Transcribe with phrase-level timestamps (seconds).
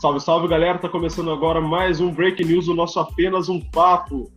[0.00, 0.78] Salve, salve, galera.
[0.78, 4.32] Tá começando agora mais um Break News, o nosso apenas um papo.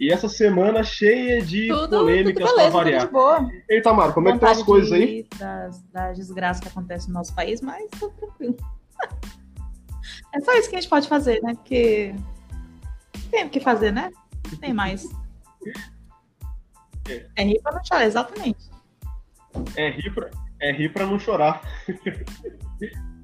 [0.00, 3.02] E essa semana cheia de Tudo, polêmicas pra variar.
[3.02, 3.48] tudo de boa.
[3.70, 5.24] Ei, Tamara, como é que estão as coisas aí?
[5.38, 8.56] Das, das desgraças que acontecem no nosso país, mas tá tranquilo.
[10.34, 11.54] É só isso que a gente pode fazer, né?
[11.54, 12.14] Porque
[13.30, 14.10] tem o que fazer, né?
[14.50, 15.08] Não tem mais.
[17.34, 18.68] É rir pra não chorar, exatamente.
[19.76, 20.30] É rir pra,
[20.60, 21.62] é rir pra não chorar.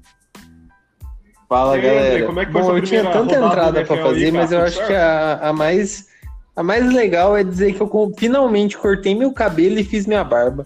[1.53, 2.25] Fala, aí, galera.
[2.25, 4.31] como é que foi Bom, eu tinha tanta entrada aí, fazer, cara?
[4.31, 4.87] mas eu acho certo?
[4.87, 6.07] que a, a mais
[6.55, 10.23] a mais legal é dizer que eu com- finalmente cortei meu cabelo e fiz minha
[10.23, 10.65] barba.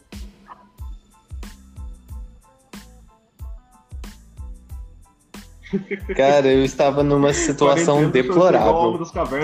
[6.16, 8.98] Cara, eu estava numa situação deplorável.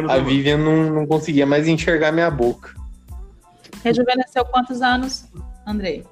[0.09, 0.19] A né?
[0.21, 2.73] Vivian não, não conseguia mais enxergar minha boca.
[3.83, 5.25] Rejuvenesceu quantos anos,
[5.67, 6.05] Andrei?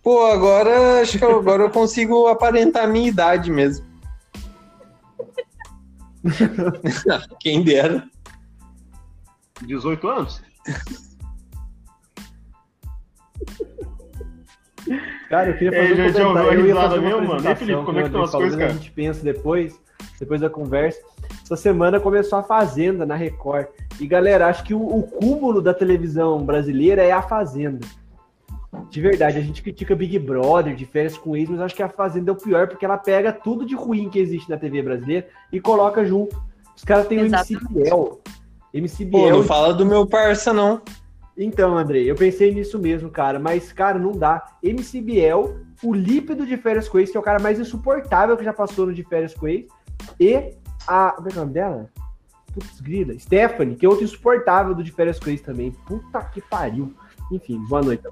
[0.00, 3.91] Pô, agora acho que eu- agora eu consigo aparentar a minha idade mesmo.
[7.40, 8.08] Quem dera.
[9.66, 10.42] 18 anos?
[15.28, 16.60] Cara, eu queria fazer um gente, eu comentário.
[16.60, 17.44] Eu ia fazer uma mesmo, mano.
[17.44, 18.66] E, apresentação Felipe, como é que estão André as falou, coisas, né?
[18.66, 18.72] cara?
[18.72, 19.80] A gente pensa depois,
[20.20, 21.00] depois da conversa.
[21.42, 23.68] Essa semana começou a Fazenda na Record.
[24.00, 27.80] E, galera, acho que o, o cúmulo da televisão brasileira é a Fazenda.
[28.88, 31.88] De verdade, a gente critica Big Brother, de férias com ex, mas acho que a
[31.90, 35.28] Fazenda é o pior, porque ela pega tudo de ruim que existe na TV brasileira
[35.52, 36.42] e coloca junto.
[36.74, 37.58] Os caras têm o MC.
[37.70, 38.20] Biel.
[38.72, 40.80] MC Pô, Biel não fala do meu parça, não.
[41.36, 44.42] então, Andrei, eu pensei nisso mesmo, cara, mas, cara, não dá.
[44.62, 48.44] MC Biel, o lípido de férias com ex, que é o cara mais insuportável que
[48.44, 49.66] já passou no de férias com ex,
[50.18, 50.54] e
[50.86, 51.12] a.
[51.12, 51.90] Como é que é o nome dela?
[52.54, 53.18] Putz, grila.
[53.18, 55.72] Stephanie, que é outro insuportável do de férias com ex também.
[55.86, 56.94] Puta que pariu.
[57.30, 58.02] Enfim, boa noite.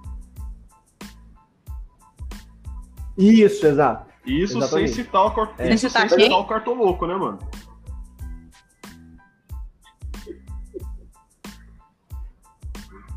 [3.21, 4.11] Isso, exato.
[4.27, 4.93] Isso Exatamente.
[4.93, 5.53] sem citar o, cor...
[5.59, 5.69] É.
[5.75, 6.27] Isso Sem citar sem quem?
[6.27, 7.39] citar o cartoloco, né, mano?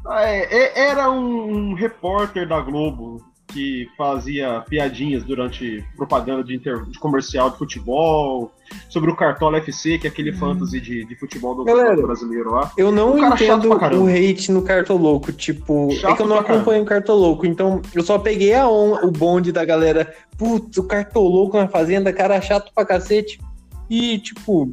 [0.06, 6.56] Ah, é, é- era um, um repórter da Globo que fazia piadinhas durante propaganda de,
[6.56, 8.52] inter- de comercial de futebol,
[8.94, 10.38] sobre o Cartola FC, que é aquele Hum.
[10.38, 12.72] fantasy de, de futebol do Galera, brasileiro lá.
[12.78, 15.34] Eu não Um chato entendo o hate no Cartoloco.
[15.34, 17.44] Tipo, é Chato que eu não acompanho o Cartoloco.
[17.44, 20.14] Então, eu só peguei a on, o bonde da galera.
[20.38, 23.42] Putz, o Cartoloco na fazenda, cara chato pra cacete.
[23.90, 24.72] E, tipo,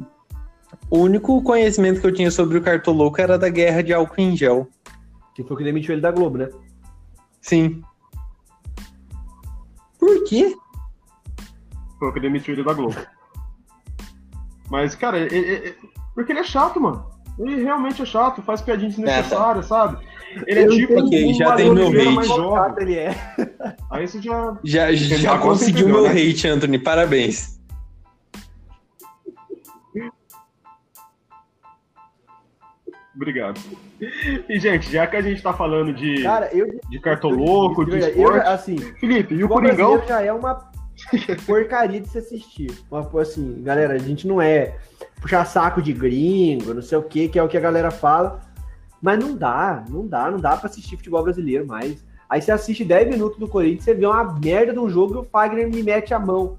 [0.87, 4.37] o único conhecimento que eu tinha sobre o Cartoloco era da guerra de álcool em
[4.37, 4.67] gel.
[5.33, 6.47] Que foi o que demitiu ele da Globo, né?
[7.41, 7.81] Sim.
[9.97, 10.55] Por quê?
[11.97, 12.95] Foi o que demitiu ele da Globo.
[14.71, 15.75] Mas, cara, é- é- é-
[16.15, 17.05] porque ele é chato, mano.
[17.37, 19.97] Ele realmente é chato, faz piadinhas desnecessárias, sabe?
[20.47, 21.05] Ele é Eu tipo entendi.
[21.07, 22.09] Ok, um já tem meu hate.
[22.11, 22.55] mais jovem.
[22.55, 23.15] Chato ele é.
[23.91, 24.57] Aí você já.
[24.63, 26.11] Já, já Agora você conseguiu meu né?
[26.11, 26.79] hate, Anthony.
[26.79, 27.59] Parabéns.
[33.13, 33.59] Obrigado.
[34.49, 36.79] E, gente, já que a gente tá falando de, Cara, eu.
[36.89, 38.47] de cartoloco, de eu, esporte.
[38.47, 40.01] assim, Felipe, e o Coringão?
[40.07, 40.70] já é uma
[41.45, 42.71] porcaria de se assistir.
[42.89, 44.77] Uma, assim, galera, a gente não é
[45.21, 48.41] puxar saco de gringo, não sei o que, que é o que a galera fala.
[49.01, 52.03] Mas não dá, não dá, não dá pra assistir futebol brasileiro mais.
[52.29, 55.17] Aí você assiste 10 minutos do Corinthians, você vê uma merda de um jogo e
[55.17, 56.57] o Fagner me mete a mão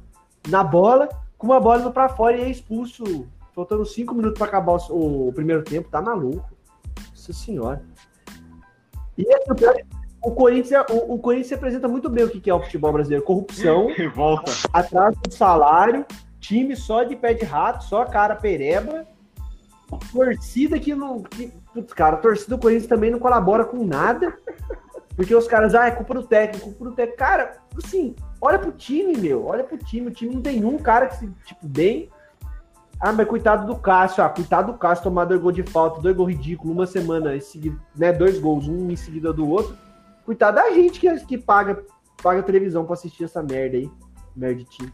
[0.49, 1.09] na bola,
[1.39, 3.27] com uma bola indo pra fora e é expulso.
[3.55, 6.51] Faltando 5 minutos pra acabar o, o primeiro tempo, tá maluco.
[7.11, 7.83] Nossa senhora.
[9.17, 12.41] E assim, o pior é o Corinthians, o, o Corinthians representa muito bem o que
[12.41, 14.53] que é o futebol brasileiro: corrupção, Revolta.
[14.73, 16.07] atraso de salário,
[16.39, 19.07] time só de pé de rato, só cara pereba,
[20.13, 21.23] torcida que não.
[21.23, 24.33] Que, putz, cara, a torcida do Corinthians também não colabora com nada,
[25.17, 27.19] porque os caras, ah, é culpa do técnico, culpa do técnico.
[27.19, 30.07] Cara, assim, olha pro time, meu, olha pro time.
[30.07, 32.09] O time não tem um cara que se, tipo, bem.
[33.01, 36.15] Ah, mas coitado do Cássio, ah, coitado do Cássio tomar dois gols de falta, dois
[36.15, 38.13] gols ridículos, uma semana em seguida, né?
[38.13, 39.77] Dois gols, um em seguida do outro.
[40.25, 41.85] Coitado da gente que, que paga,
[42.23, 43.91] paga televisão pra assistir essa merda aí.
[44.37, 44.93] Merda de time.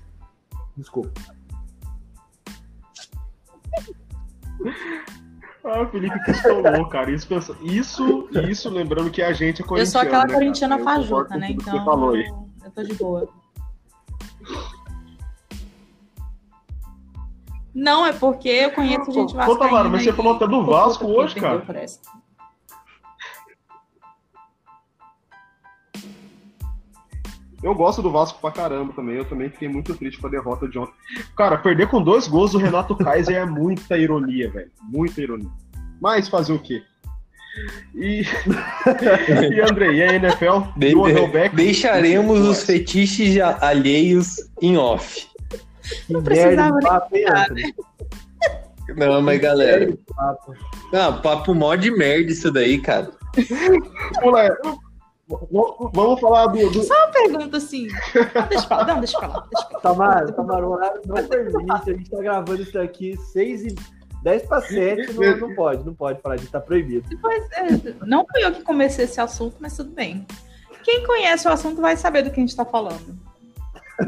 [0.76, 1.10] Desculpa.
[5.64, 7.10] Ah, o Felipe pistolou, cara.
[7.10, 7.28] Isso,
[7.62, 9.90] isso, isso lembrando que a gente é Eu corintiano.
[9.90, 10.90] sou aquela né, corintiana cara?
[10.90, 11.50] Eu fajuta, né?
[11.50, 12.32] Então Você falou aí.
[12.64, 13.28] eu tô de boa.
[17.74, 19.58] Não, é porque eu conheço gente Pô, vascaína.
[19.60, 21.60] Tamara, mas você falou até do Vasco hoje, cara.
[21.60, 21.76] por
[27.62, 29.16] Eu gosto do Vasco pra caramba também.
[29.16, 30.92] Eu também fiquei muito triste com a derrota de ontem.
[31.36, 34.70] Cara, perder com dois gols do Renato Kaiser é muita ironia, velho.
[34.82, 35.50] Muita ironia.
[36.00, 36.82] Mas fazer o quê?
[37.94, 38.22] E,
[39.52, 40.60] e André, e a NFL?
[40.76, 41.56] De- E Beckham?
[41.56, 45.26] deixaremos os fetiches a- alheios em off.
[46.08, 46.78] Não precisava
[47.10, 47.74] nem Anthony?
[48.96, 49.86] Não, mas galera.
[49.86, 50.54] De papo.
[50.92, 53.10] Não, papo mó de merda isso daí, cara.
[54.22, 54.68] Moleque,
[55.92, 57.86] vamos falar do, do- Só uma pergunta assim.
[58.34, 59.46] Não, deixa, não, deixa pra lá.
[59.50, 59.80] Deixa pra lá.
[59.80, 61.90] Tamara, Tamara, o horário não permite.
[61.90, 63.74] A gente tá gravando isso aqui 6 e
[64.22, 65.12] 10 para 7.
[65.12, 67.08] Não, não pode, não pode falar disso, tá proibido.
[67.08, 70.26] Depois, é, não fui eu que comecei esse assunto, mas tudo bem.
[70.82, 73.16] Quem conhece o assunto vai saber do que a gente tá falando.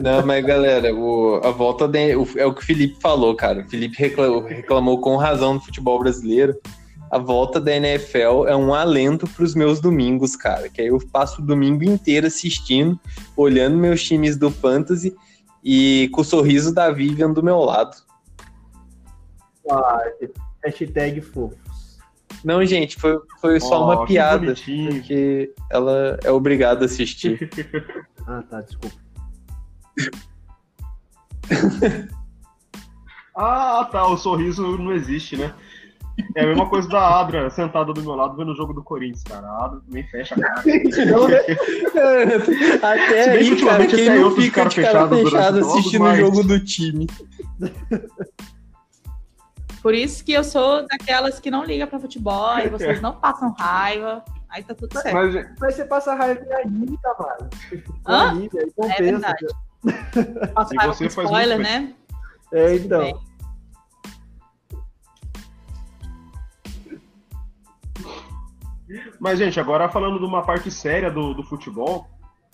[0.00, 3.61] Não, mas galera, o- a volta de- o- é o que o Felipe falou, cara.
[3.61, 6.56] O Felipe reclamou, reclamou com razão do futebol brasileiro.
[7.11, 10.69] A volta da NFL é um alento para os meus domingos, cara.
[10.69, 12.99] Que aí eu passo o domingo inteiro assistindo,
[13.37, 15.17] olhando meus times do Fantasy
[15.62, 17.97] e com o sorriso da Vivian do meu lado.
[19.69, 19.99] Ah,
[20.65, 21.59] hashtag fofos.
[22.45, 24.95] Não, gente, foi, foi só Ó, uma que piada, bonitinho.
[24.95, 27.51] porque ela é obrigada a assistir.
[28.27, 28.95] Ah, tá, desculpa.
[33.35, 35.53] Ah, tá, o sorriso não existe, né?
[36.34, 39.22] É a mesma coisa da Adra sentada do meu lado vendo o jogo do Corinthians,
[39.25, 39.46] cara.
[39.46, 40.62] A Adra também fecha a cara.
[40.67, 41.38] Então, né?
[42.82, 45.14] Até Se bem que aí, cara, ultimamente quem até eu não fica cara de cara
[45.14, 47.06] os jogos, assistindo o mas- jogo do time?
[49.82, 53.52] Por isso que eu sou daquelas que não liga pra futebol e vocês não passam
[53.58, 54.23] raiva.
[54.50, 55.14] Aí tá tudo certo.
[55.14, 57.49] Mas, Mas você passa raiva em anime, Tamara.
[58.06, 58.32] Hã?
[58.32, 59.02] Aí É compensa.
[59.02, 59.46] verdade.
[60.55, 61.94] Passo E raiva você com faz spoiler, né?
[62.52, 63.00] É, então.
[63.00, 63.30] bem.
[69.20, 72.06] Mas, gente, agora falando de uma parte séria do, do futebol,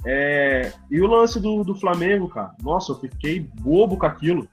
[0.05, 0.73] é...
[0.91, 2.53] e o lance do, do Flamengo, cara?
[2.63, 4.49] Nossa, eu fiquei bobo com aquilo.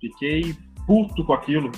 [0.00, 0.54] Fiquei
[0.86, 1.72] puto com aquilo.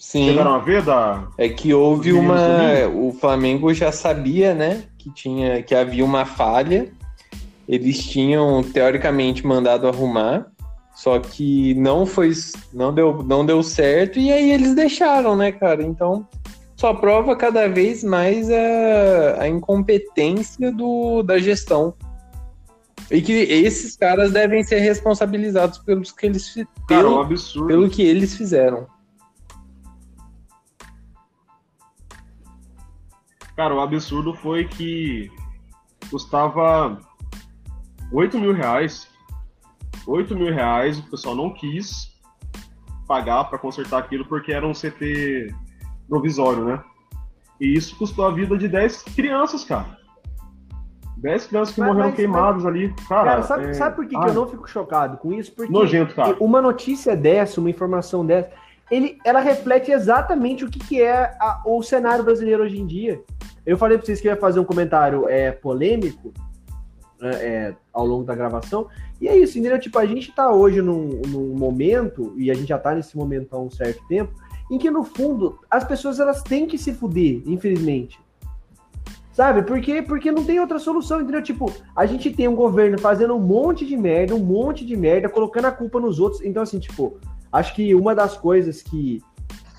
[0.00, 0.28] Sim.
[0.28, 1.28] Chegaram a ver da.
[1.36, 2.88] É que houve uma.
[2.88, 4.84] O Flamengo já sabia, né?
[4.96, 6.90] Que, tinha, que havia uma falha.
[7.68, 10.46] Eles tinham, teoricamente, mandado arrumar.
[10.94, 12.32] Só que não foi.
[12.72, 14.18] Não deu, não deu certo.
[14.18, 15.82] E aí eles deixaram, né, cara?
[15.82, 16.26] Então.
[16.80, 21.94] Só prova cada vez mais a, a incompetência do, da gestão.
[23.10, 27.90] E que esses caras devem ser responsabilizados pelos que eles, fi- Cara, pelo, um pelo
[27.90, 28.86] que eles fizeram.
[33.54, 35.30] Cara, o absurdo foi que
[36.10, 36.98] custava
[38.10, 39.06] 8 mil reais.
[40.06, 42.18] 8 mil reais, o pessoal não quis
[43.06, 45.54] pagar para consertar aquilo porque era um CT
[46.10, 46.82] provisório, né?
[47.60, 49.98] E isso custou a vida de 10 crianças, cara.
[51.16, 52.94] 10 crianças que Mas- morreram mas- queimadas ali.
[53.08, 55.52] Cara, Cara, sabe, é- sabe por que, que eu não fico chocado com isso?
[55.54, 56.36] Porque Nojento, cara.
[56.40, 58.50] uma notícia dessa, uma informação dessa,
[58.90, 63.20] ele, ela reflete exatamente o que, que é a- o cenário brasileiro hoje em dia.
[63.66, 66.32] Eu falei pra vocês que eu ia fazer um comentário é, polêmico
[67.22, 68.88] é, é, ao longo da gravação.
[69.20, 69.78] E é isso, entendeu?
[69.78, 73.54] Tipo, a gente tá hoje num, num momento, e a gente já tá nesse momento
[73.54, 74.32] há um certo tempo,
[74.70, 78.18] em que, no fundo, as pessoas elas têm que se fuder, infelizmente.
[79.32, 79.62] Sabe?
[79.62, 81.42] Porque, porque não tem outra solução, entendeu?
[81.42, 85.28] Tipo, a gente tem um governo fazendo um monte de merda, um monte de merda,
[85.28, 86.42] colocando a culpa nos outros.
[86.42, 87.18] Então, assim, tipo,
[87.52, 89.22] acho que uma das coisas que,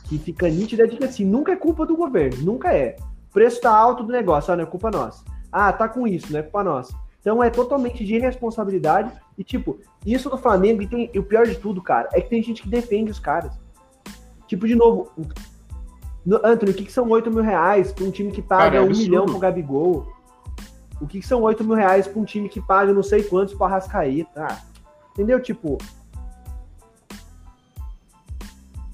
[0.05, 2.95] que fica nítida é de que, assim, nunca é culpa do governo, nunca é.
[3.29, 5.23] O preço tá alto do negócio, ah, não é culpa nossa.
[5.51, 6.93] Ah, tá com isso, não é culpa nossa.
[7.21, 9.11] Então é totalmente de irresponsabilidade.
[9.37, 12.29] E, tipo, isso do Flamengo, e, tem, e o pior de tudo, cara, é que
[12.29, 13.53] tem gente que defende os caras.
[14.51, 15.09] Tipo, de novo,
[16.25, 18.75] no- Anthony, o que, que são 8 mil reais pra um time que paga Cara,
[18.75, 20.11] é um milhão pro Gabigol?
[20.99, 23.53] O que, que são 8 mil reais pra um time que paga não sei quantos
[23.53, 24.45] pro Arrascaeta?
[24.45, 24.61] Ah,
[25.13, 25.41] entendeu?
[25.41, 25.77] Tipo,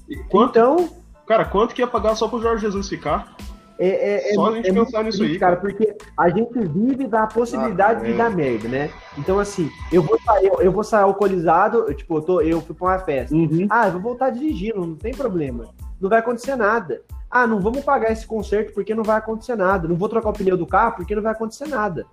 [0.08, 0.90] e quanto, então,
[1.26, 3.36] cara, quanto que ia pagar só pro Jorge Jesus ficar?
[3.78, 6.58] É, é, Só é, a gente é pensar nisso triste, aí, cara, porque a gente
[6.60, 8.16] vive da possibilidade Ah, de é.
[8.16, 8.90] dar merda, né?
[9.16, 12.60] Então, assim, eu vou sair, eu, eu vou sair alcoolizado, eu, tipo, eu, tô, eu
[12.60, 13.34] fui pra uma festa.
[13.70, 15.66] Ah, eu vou voltar dirigindo, não tem problema.
[16.00, 17.02] Não vai acontecer nada.
[17.30, 19.86] Ah, não vamos pagar esse conserto porque não vai acontecer nada.
[19.86, 22.06] Não vou trocar o pneu do carro porque não vai acontecer nada.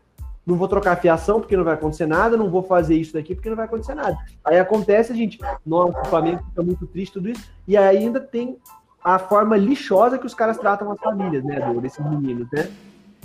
[0.46, 2.38] Não vou trocar a fiação porque não vai acontecer nada.
[2.38, 4.18] Não vou fazer isso daqui porque não vai acontecer nada.
[4.44, 7.50] Aí acontece, a gente, nossa, o Flamengo fica muito triste, tudo isso.
[7.68, 8.58] E aí ainda tem
[9.06, 12.72] a forma lixosa que os caras tratam as famílias, né, do- desses meninos, né?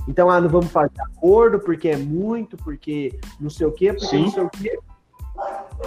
[0.06, 4.06] Então, ah, não vamos fazer acordo porque é muito, porque não sei o quê, porque
[4.06, 4.24] Sim.
[4.24, 4.78] não sei o quê.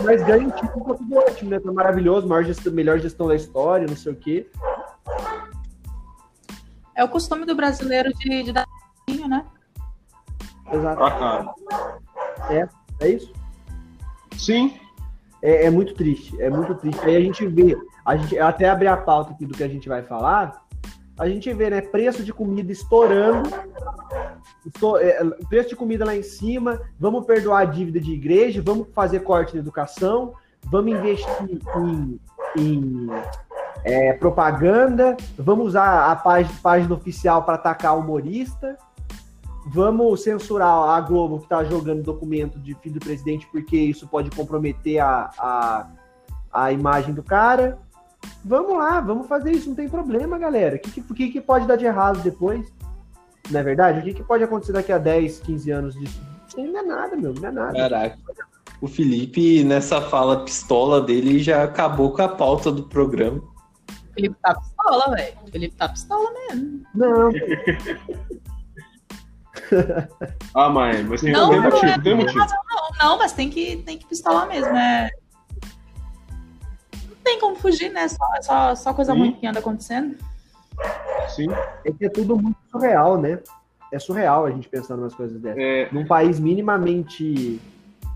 [0.03, 1.59] Mas ganha um título com tudo ótimo, né?
[1.59, 4.49] Tá maravilhoso, maior gestão, melhor gestão da história, não sei o quê.
[6.95, 8.65] É o costume do brasileiro de, de dar
[9.27, 9.45] né?
[10.71, 11.03] Exato.
[11.03, 12.69] Ah, cara.
[12.99, 13.31] É isso?
[14.37, 14.79] Sim,
[15.41, 16.99] É, é muito triste, é muito triste.
[17.05, 19.87] Aí a gente vê, a gente até abrir a pauta aqui do que a gente
[19.87, 20.63] vai falar,
[21.17, 23.49] a gente vê, né, preço de comida estourando,
[24.65, 28.87] esto- é, preço de comida lá em cima, vamos perdoar a dívida de igreja, vamos
[28.93, 30.33] fazer corte na educação,
[30.65, 32.19] vamos investir em,
[32.57, 33.07] em
[33.83, 38.77] é, propaganda, vamos usar a página, página oficial para atacar humorista,
[39.67, 44.29] vamos censurar a Globo que está jogando documento de filho do presidente porque isso pode
[44.31, 45.87] comprometer a, a,
[46.51, 47.77] a imagem do cara.
[48.43, 50.75] Vamos lá, vamos fazer isso, não tem problema, galera.
[50.75, 52.71] O que, que, que pode dar de errado depois?
[53.49, 53.99] Não é verdade?
[53.99, 56.21] O que, que pode acontecer daqui a 10, 15 anos disso?
[56.57, 57.73] Não é nada, meu, não é nada.
[57.73, 58.17] Caraca.
[58.81, 63.37] O Felipe, nessa fala pistola dele, já acabou com a pauta do programa.
[63.39, 65.37] O Felipe tá pistola, velho.
[65.47, 66.83] O Felipe tá pistola mesmo.
[66.93, 67.31] Não,
[70.53, 72.39] Ah, mas, mas tem, Não, tem não, motivo, é- tem motivo.
[72.39, 75.09] Não, não, mas tem que, tem que pistolar mesmo, é.
[77.23, 78.05] Não tem como fugir, né?
[78.09, 79.19] Só, só, só coisa Sim.
[79.19, 80.17] ruim que anda acontecendo.
[81.29, 81.47] Sim.
[81.85, 83.39] é que é tudo muito surreal, né?
[83.91, 85.57] É surreal a gente pensando nas coisas dessas.
[85.61, 87.61] É, Num país minimamente,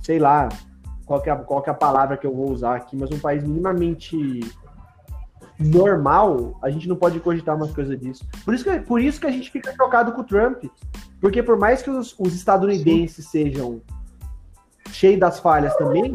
[0.02, 0.50] sei lá,
[1.06, 3.10] qual que, é, a- qual que é a palavra que eu vou usar aqui, mas
[3.12, 4.42] um país minimamente
[5.60, 8.26] normal, a gente não pode cogitar umas coisas disso.
[8.44, 10.66] Por isso que, por isso que a gente fica chocado com o Trump.
[11.22, 13.82] Porque por mais que os, os estadunidenses sejam
[14.92, 16.14] cheios das falhas também,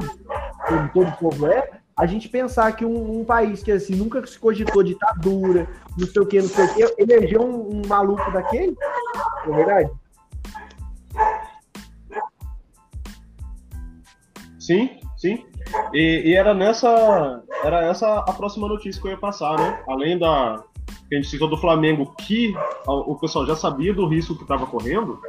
[0.69, 4.39] como todo povo é, a gente pensar que um, um país que assim nunca se
[4.39, 5.69] cogitou ditadura,
[5.99, 8.77] não sei o que, não sei o que, elegeu um, um maluco daquele,
[9.47, 9.91] é verdade?
[14.59, 15.45] Sim, sim.
[15.93, 17.43] E, e era nessa.
[17.65, 19.83] Era essa a próxima notícia que eu ia passar, né?
[19.89, 20.63] Além da.
[21.09, 22.55] Que a gente citou do Flamengo, que
[22.87, 25.21] o pessoal já sabia do risco que estava correndo,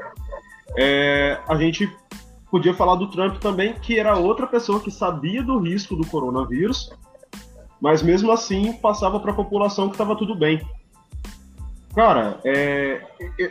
[0.77, 1.91] é, a gente
[2.53, 6.93] podia falar do Trump também, que era outra pessoa que sabia do risco do coronavírus,
[7.81, 10.61] mas mesmo assim passava para a população que estava tudo bem.
[11.95, 13.01] Cara, é,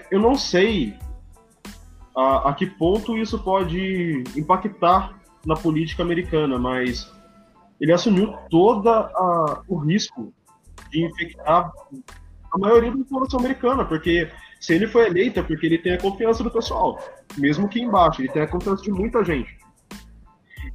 [0.09, 0.97] eu- não sei
[2.15, 7.13] a, a que ponto isso pode impactar na política americana, mas
[7.81, 9.11] ele assumiu toda
[9.67, 10.33] o risco
[10.93, 11.73] de infectar
[12.53, 14.31] a maioria da população americana, porque
[14.63, 16.97] se ele foi eleito é porque ele tem a confiança do pessoal,
[17.37, 19.59] mesmo que embaixo, ele tem a confiança de muita gente.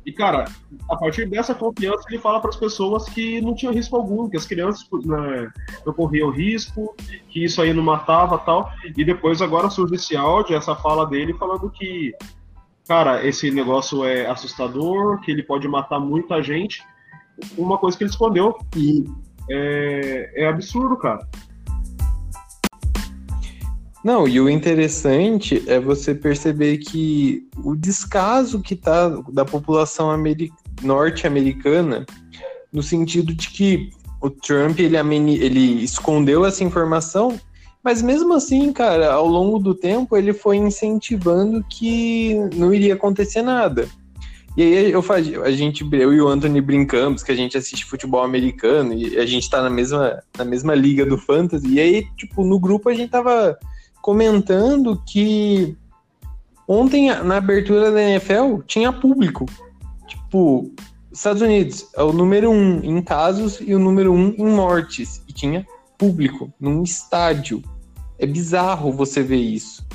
[0.06, 0.44] E, cara,
[0.90, 4.36] a partir dessa confiança, ele fala para as pessoas que não tinha risco algum, que
[4.36, 5.50] as crianças né,
[5.86, 6.94] não corriam risco,
[7.30, 8.70] que isso aí não matava tal.
[8.96, 12.14] E depois, agora surge esse áudio, essa fala dele, falando que
[12.88, 16.84] cara, esse negócio é assustador, que ele pode matar muita gente.
[17.58, 18.58] Uma coisa que ele escondeu.
[18.76, 19.06] E
[19.50, 21.26] É, é absurdo, cara.
[24.08, 30.50] Não, e o interessante é você perceber que o descaso que tá da população ameri-
[30.82, 32.06] norte-americana,
[32.72, 33.90] no sentido de que
[34.22, 37.38] o Trump ele, ele escondeu essa informação,
[37.84, 43.42] mas mesmo assim, cara, ao longo do tempo ele foi incentivando que não iria acontecer
[43.42, 43.90] nada.
[44.56, 45.04] E aí eu
[45.44, 49.26] a gente, eu e o Anthony brincamos que a gente assiste futebol americano e a
[49.26, 51.68] gente tá na mesma, na mesma liga do Fantasy.
[51.74, 53.60] E aí, tipo, no grupo a gente tava
[54.02, 55.78] comentando que
[56.68, 59.46] ontem na abertura da NFL tinha público.
[60.08, 60.72] Tipo,
[61.12, 65.24] Estados Unidos é o número um em casos e o número um em mortes.
[65.28, 65.66] E tinha
[65.98, 67.62] público num estádio.
[68.20, 69.86] É bizarro você ver isso.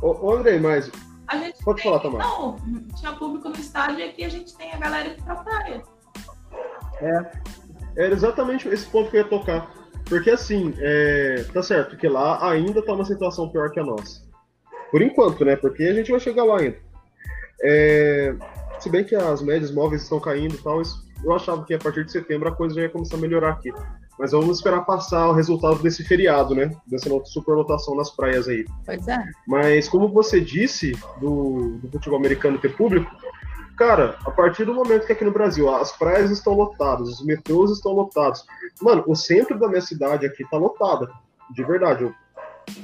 [0.00, 0.90] Ô, ô Andrei, mas
[1.26, 2.24] A gente pode falar, Tamara.
[2.24, 2.56] não,
[2.94, 5.82] tinha público no estádio e aqui a gente tem a galera que pra praia.
[7.96, 9.70] Era exatamente esse ponto que eu ia tocar.
[10.08, 14.22] Porque assim, é, tá certo que lá ainda tá uma situação pior que a nossa.
[14.90, 15.54] Por enquanto, né?
[15.56, 16.78] Porque a gente vai chegar lá ainda.
[17.62, 18.34] É,
[18.80, 20.80] se bem que as médias móveis estão caindo e tal,
[21.24, 23.72] eu achava que a partir de setembro a coisa já ia começar a melhorar aqui.
[24.18, 26.70] Mas vamos esperar passar o resultado desse feriado, né?
[26.86, 28.64] Dessa superlotação nas praias aí.
[28.84, 29.24] Pois é.
[29.46, 33.08] Mas como você disse do, do futebol americano ter público,
[33.78, 37.70] cara, a partir do momento que aqui no Brasil as praias estão lotadas, os metrôs
[37.70, 38.44] estão lotados.
[38.82, 41.08] Mano, o centro da minha cidade aqui tá lotada.
[41.54, 42.12] De verdade, eu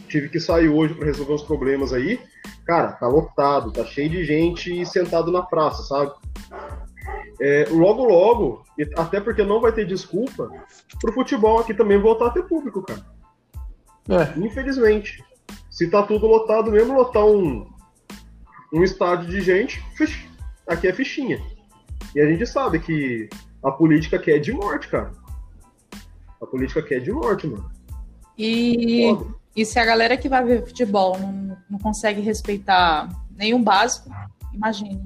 [0.09, 2.21] tive que sair hoje para resolver uns problemas aí.
[2.65, 6.13] Cara, tá lotado, tá cheio de gente sentado na praça, sabe?
[7.41, 8.65] É, logo, logo,
[8.97, 10.49] até porque não vai ter desculpa,
[11.01, 13.05] pro futebol aqui também voltar a ter público, cara.
[14.09, 14.39] É.
[14.39, 15.23] Infelizmente.
[15.69, 17.69] Se tá tudo lotado mesmo, lotar um,
[18.73, 19.85] um estádio de gente,
[20.67, 21.41] aqui é fichinha.
[22.15, 23.29] E a gente sabe que
[23.63, 25.13] a política aqui é de morte, cara.
[26.41, 27.71] A política aqui é de morte, mano.
[28.37, 29.35] E, Foda.
[29.57, 34.11] e se a galera que vai ver futebol não, não consegue respeitar nenhum básico,
[34.53, 35.03] imagine.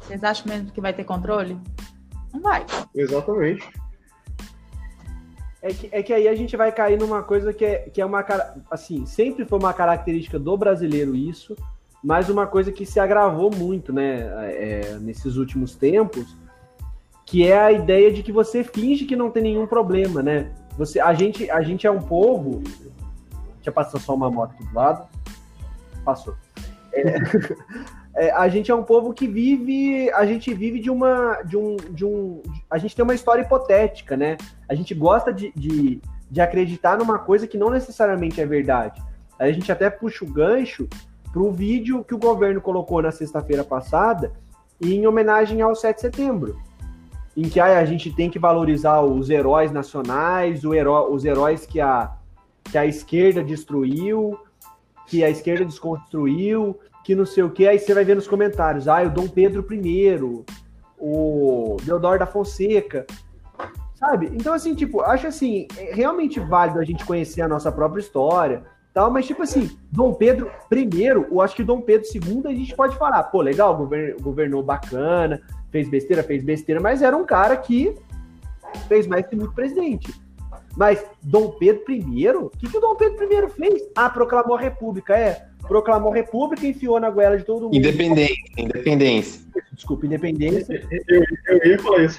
[0.00, 1.58] Vocês acham mesmo que vai ter controle?
[2.32, 2.64] Não vai.
[2.94, 3.68] Exatamente.
[5.60, 8.06] É que, é que aí a gente vai cair numa coisa que é, que é
[8.06, 11.56] uma cara- assim, sempre foi uma característica do brasileiro isso,
[12.02, 14.20] mas uma coisa que se agravou muito, né,
[14.52, 16.36] é, nesses últimos tempos,
[17.26, 20.52] que é a ideia de que você finge que não tem nenhum problema, né?
[20.78, 22.62] Você, a gente, a gente é um povo.
[23.56, 25.08] Deixa passar só uma moto aqui do lado.
[26.04, 26.36] Passou.
[26.92, 27.16] É,
[28.28, 31.76] é, a gente é um povo que vive, a gente vive de uma, de um,
[31.76, 34.36] de um, a gente tem uma história hipotética, né?
[34.68, 36.00] A gente gosta de, de,
[36.30, 39.02] de acreditar numa coisa que não necessariamente é verdade.
[39.36, 40.88] A gente até puxa o gancho
[41.36, 44.32] para o vídeo que o governo colocou na sexta-feira passada
[44.80, 46.58] em homenagem ao 7 de setembro
[47.36, 52.10] em que ah, a gente tem que valorizar os heróis nacionais, os heróis que a,
[52.64, 54.40] que a esquerda destruiu,
[55.06, 58.88] que a esquerda desconstruiu, que não sei o que, aí você vai ver nos comentários,
[58.88, 60.18] ah, o Dom Pedro I,
[60.98, 63.06] o Deodoro da Fonseca,
[63.96, 64.30] sabe?
[64.32, 68.64] Então, assim, tipo, acho assim, é realmente válido a gente conhecer a nossa própria história,
[68.96, 72.74] tal, mas tipo assim, Dom Pedro I, eu acho que Dom Pedro II a gente
[72.74, 73.76] pode falar, pô, legal,
[74.22, 75.38] governou bacana,
[75.70, 77.94] fez besteira, fez besteira, mas era um cara que
[78.88, 80.10] fez mais que muito presidente.
[80.74, 83.82] Mas Dom Pedro I, o que, que o Dom Pedro I fez?
[83.94, 85.46] Ah, proclamou a República, é.
[85.68, 87.76] Proclamou a República e enfiou na goela de todo mundo.
[87.76, 89.42] Independência, independência.
[89.72, 90.82] Desculpa, independência.
[91.06, 92.18] Eu, eu ia falar isso.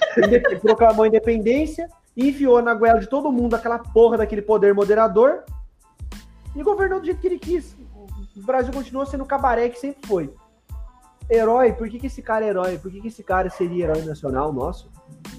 [0.61, 5.43] Proclamou a independência, enfiou na goela de todo mundo aquela porra daquele poder moderador
[6.57, 7.75] e governou do jeito que ele quis.
[8.35, 10.33] O Brasil continua sendo o cabaré que sempre foi.
[11.29, 12.77] Herói, por que, que esse cara é herói?
[12.77, 14.89] Por que, que esse cara seria herói nacional nosso?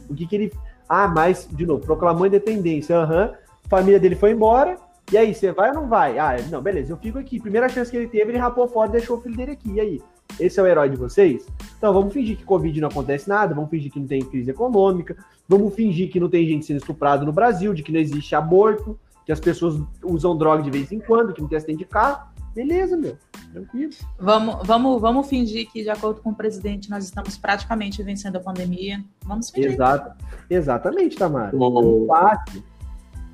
[0.06, 0.52] Por que, que ele.
[0.88, 2.96] Ah, mas, de novo, proclamou independência.
[2.96, 3.26] Aham.
[3.26, 3.48] Uhum.
[3.68, 4.78] Família dele foi embora.
[5.10, 6.18] E aí, você vai ou não vai?
[6.18, 7.40] Ah, não, beleza, eu fico aqui.
[7.40, 9.72] Primeira chance que ele teve, ele rapou fora e deixou o filho dele aqui.
[9.72, 10.02] E aí?
[10.38, 11.46] Esse é o herói de vocês?
[11.78, 15.16] Então, vamos fingir que Covid não acontece nada, vamos fingir que não tem crise econômica,
[15.48, 18.98] vamos fingir que não tem gente sendo estuprada no Brasil, de que não existe aborto,
[19.28, 22.30] que as pessoas usam droga de vez em quando, que não tem acidente de carro.
[22.54, 23.14] Beleza, meu.
[23.52, 23.92] Tranquilo.
[24.18, 28.41] Vamos, vamos, vamos fingir que, de acordo com o presidente, nós estamos praticamente vencendo a
[28.41, 29.04] pandemia.
[29.26, 29.73] Vamos fingir.
[29.73, 30.25] Exato.
[30.49, 31.54] Exatamente, Tamara.
[31.54, 32.08] Oh.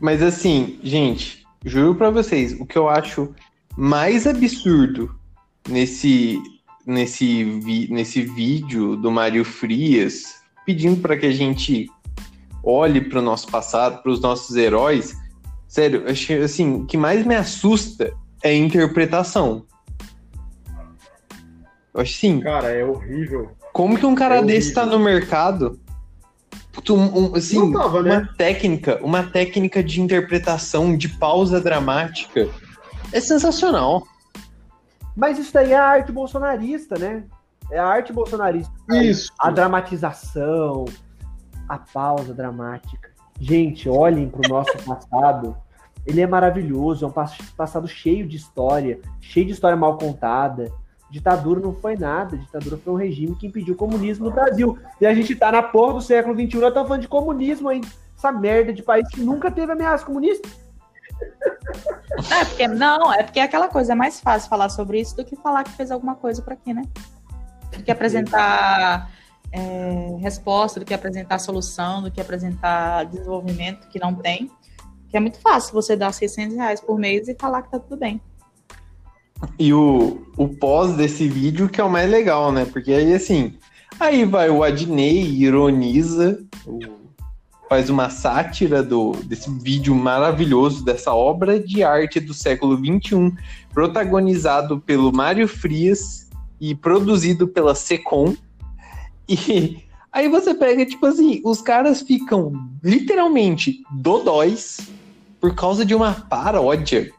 [0.01, 3.33] Mas assim, gente, juro para vocês, o que eu acho
[3.77, 5.15] mais absurdo
[5.69, 6.43] nesse,
[6.85, 11.89] nesse, vi, nesse vídeo do Mário Frias, pedindo para que a gente
[12.65, 15.23] olhe para o nosso passado, para os nossos heróis.
[15.75, 19.67] Sério, acho assim, o que mais me assusta é interpretação.
[21.93, 22.39] Eu acho sim.
[22.39, 23.51] Cara, é horrível.
[23.73, 25.81] Como que um cara é desse tá no mercado?
[26.89, 28.19] Um, um, assim, tava, né?
[28.19, 32.49] uma técnica, uma técnica de interpretação, de pausa dramática.
[33.13, 34.05] É sensacional.
[35.17, 37.25] Mas isso daí é a arte bolsonarista, né?
[37.69, 38.73] É a arte bolsonarista.
[38.93, 39.33] Isso.
[39.41, 40.85] A dramatização,
[41.69, 43.13] a pausa dramática.
[43.41, 45.64] Gente, olhem para o nosso passado.
[46.07, 47.13] Ele é maravilhoso, é um
[47.57, 50.71] passado cheio de história, cheio de história mal contada.
[51.11, 54.79] Ditadura não foi nada, ditadura foi um regime que impediu o comunismo no Brasil.
[55.01, 57.87] E a gente tá na porra do século XXI, nós estamos falando de comunismo ainda.
[58.17, 60.49] Essa merda de país que nunca teve ameaça comunista.
[62.31, 65.25] É porque, não, é porque é aquela coisa, é mais fácil falar sobre isso do
[65.25, 66.83] que falar que fez alguma coisa por aqui, né?
[67.77, 69.11] Do que apresentar
[69.53, 74.51] é, resposta, do que apresentar solução, do que apresentar desenvolvimento que não tem.
[75.15, 77.97] Que é muito fácil você dar 600 reais por mês e falar que tá tudo
[77.97, 78.21] bem.
[79.57, 82.65] E o, o pós desse vídeo que é o mais legal, né?
[82.65, 83.55] Porque aí, assim,
[84.01, 86.45] aí vai o Adnei, ironiza,
[87.69, 93.33] faz uma sátira do, desse vídeo maravilhoso, dessa obra de arte do século XXI,
[93.73, 96.29] protagonizado pelo Mário Frias
[96.61, 98.35] e produzido pela Secom.
[99.29, 99.79] E
[100.11, 104.93] aí você pega, tipo assim, os caras ficam literalmente dodóis
[105.45, 107.13] por causa de uma paródia.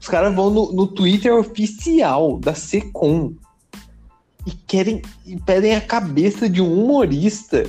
[0.00, 3.34] Os caras vão no, no Twitter oficial da Secom
[4.46, 7.66] e querem e pedem a cabeça de um humorista.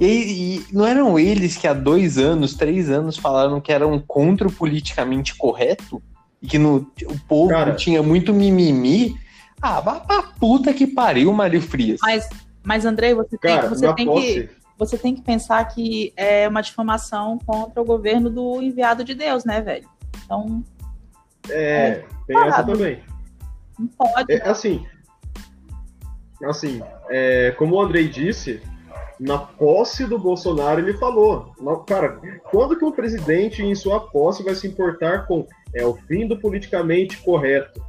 [0.00, 4.48] E, e, não eram eles que há dois anos, três anos falaram que eram contra
[4.48, 6.02] o politicamente correto?
[6.42, 9.14] E que no, o povo Cara, tinha muito mimimi?
[9.62, 12.00] Ah, vá pra puta que pariu, Mário Frias.
[12.02, 12.28] Mas,
[12.64, 16.62] mas Andrei, você tem, Cara, você tem que você tem que pensar que é uma
[16.62, 19.88] difamação contra o governo do enviado de Deus, né, velho?
[20.24, 20.62] Então.
[21.50, 23.02] É, é tem essa também.
[23.76, 24.32] Não pode.
[24.32, 24.86] É, assim.
[26.44, 28.62] Assim, é, como o Andrei disse,
[29.18, 31.52] na posse do Bolsonaro ele falou.
[31.84, 36.28] Cara, quando que um presidente em sua posse vai se importar com é o fim
[36.28, 37.84] do politicamente correto?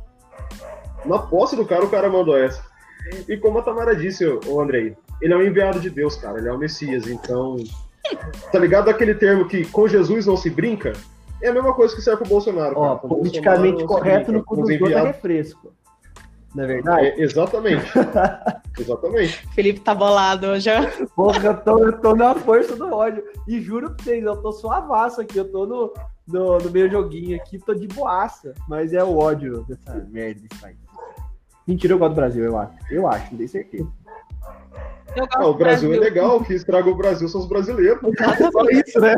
[1.06, 2.63] Na posse do cara, o cara mandou essa.
[3.28, 6.40] E como a Tamara disse, o Andrei, ele é um enviado de Deus, cara.
[6.40, 7.08] Ele é o Messias.
[7.08, 7.58] Então,
[8.52, 10.94] tá ligado aquele termo que com Jesus não se brinca?
[11.42, 12.78] É a mesma coisa que serve pro Bolsonaro.
[12.78, 15.74] Ó, politicamente correto no cu dos é refresco.
[16.54, 17.06] Não é verdade?
[17.06, 17.86] É, exatamente.
[18.78, 19.48] exatamente.
[19.54, 20.70] Felipe tá bolado hoje.
[21.16, 23.24] Porra, eu tô, eu tô na força do ódio.
[23.48, 25.38] E juro pra vocês, eu tô suavaço aqui.
[25.38, 25.94] Eu tô no,
[26.28, 28.54] no, no meu joguinho aqui, tô de boaça.
[28.68, 30.78] Mas é o ódio dessa merda desse país.
[31.68, 32.74] Mentira, eu gosto do Brasil, eu acho.
[32.90, 33.88] Eu acho, não tenho certeza.
[35.15, 37.48] Eu gosto Ah, o do Brasil, é legal, o que estraga o Brasil são os
[37.48, 38.00] brasileiros.
[38.52, 39.15] Só isso, né?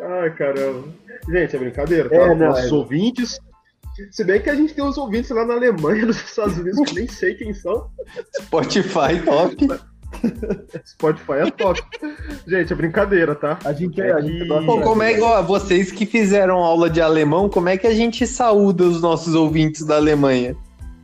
[0.00, 0.88] Ai, caramba.
[1.28, 2.16] Gente, é brincadeira, tá?
[2.16, 2.74] É, não, Nossos é.
[2.74, 3.38] ouvintes.
[4.10, 6.94] Se bem que a gente tem uns ouvintes lá na Alemanha, nos Estados Unidos, que
[6.94, 7.88] nem sei quem são.
[8.42, 9.56] Spotify top.
[10.86, 11.80] Spotify é top.
[12.46, 13.58] gente, é brincadeira, tá?
[13.64, 15.24] A gente, é, a gente que- gosta Pô, como é Brasil.
[15.26, 19.34] ó, vocês que fizeram aula de alemão, como é que a gente saúda os nossos
[19.34, 20.56] ouvintes da Alemanha?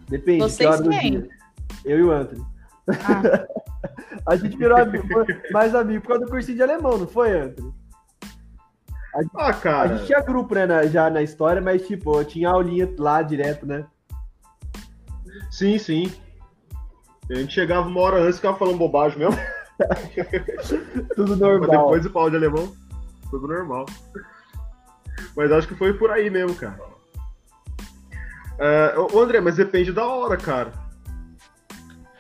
[0.09, 1.11] Depende, Vocês que hora do quem?
[1.21, 1.29] dia.
[1.85, 2.45] Eu e o Anthony.
[2.89, 3.47] Ah,
[4.29, 5.07] A gente virou amigo,
[5.53, 7.73] mais amigo por causa do cursinho de alemão, não foi, Anthony?
[9.35, 9.97] Ah, A cara.
[9.97, 13.65] gente tinha grupo, né, na- já na história, mas, tipo, eu tinha aulinha lá direto,
[13.67, 13.87] né?
[15.51, 16.13] Sim, sim.
[17.31, 19.37] A gente chegava uma hora antes e ficava falando bobagem mesmo.
[21.15, 21.71] Tudo Mas normal.
[21.71, 22.73] depois de pau de alemão,
[23.31, 23.85] tudo normal.
[25.37, 26.79] Mas acho que foi por aí mesmo, cara.
[28.59, 30.73] É, ô, André, mas depende da hora, cara.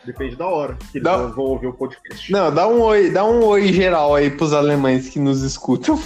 [0.05, 2.31] Depende da hora que eles Dá- vão, ouvir o podcast.
[2.31, 5.99] Não, dá um oi, dá um oi geral aí pros alemães que nos escutam.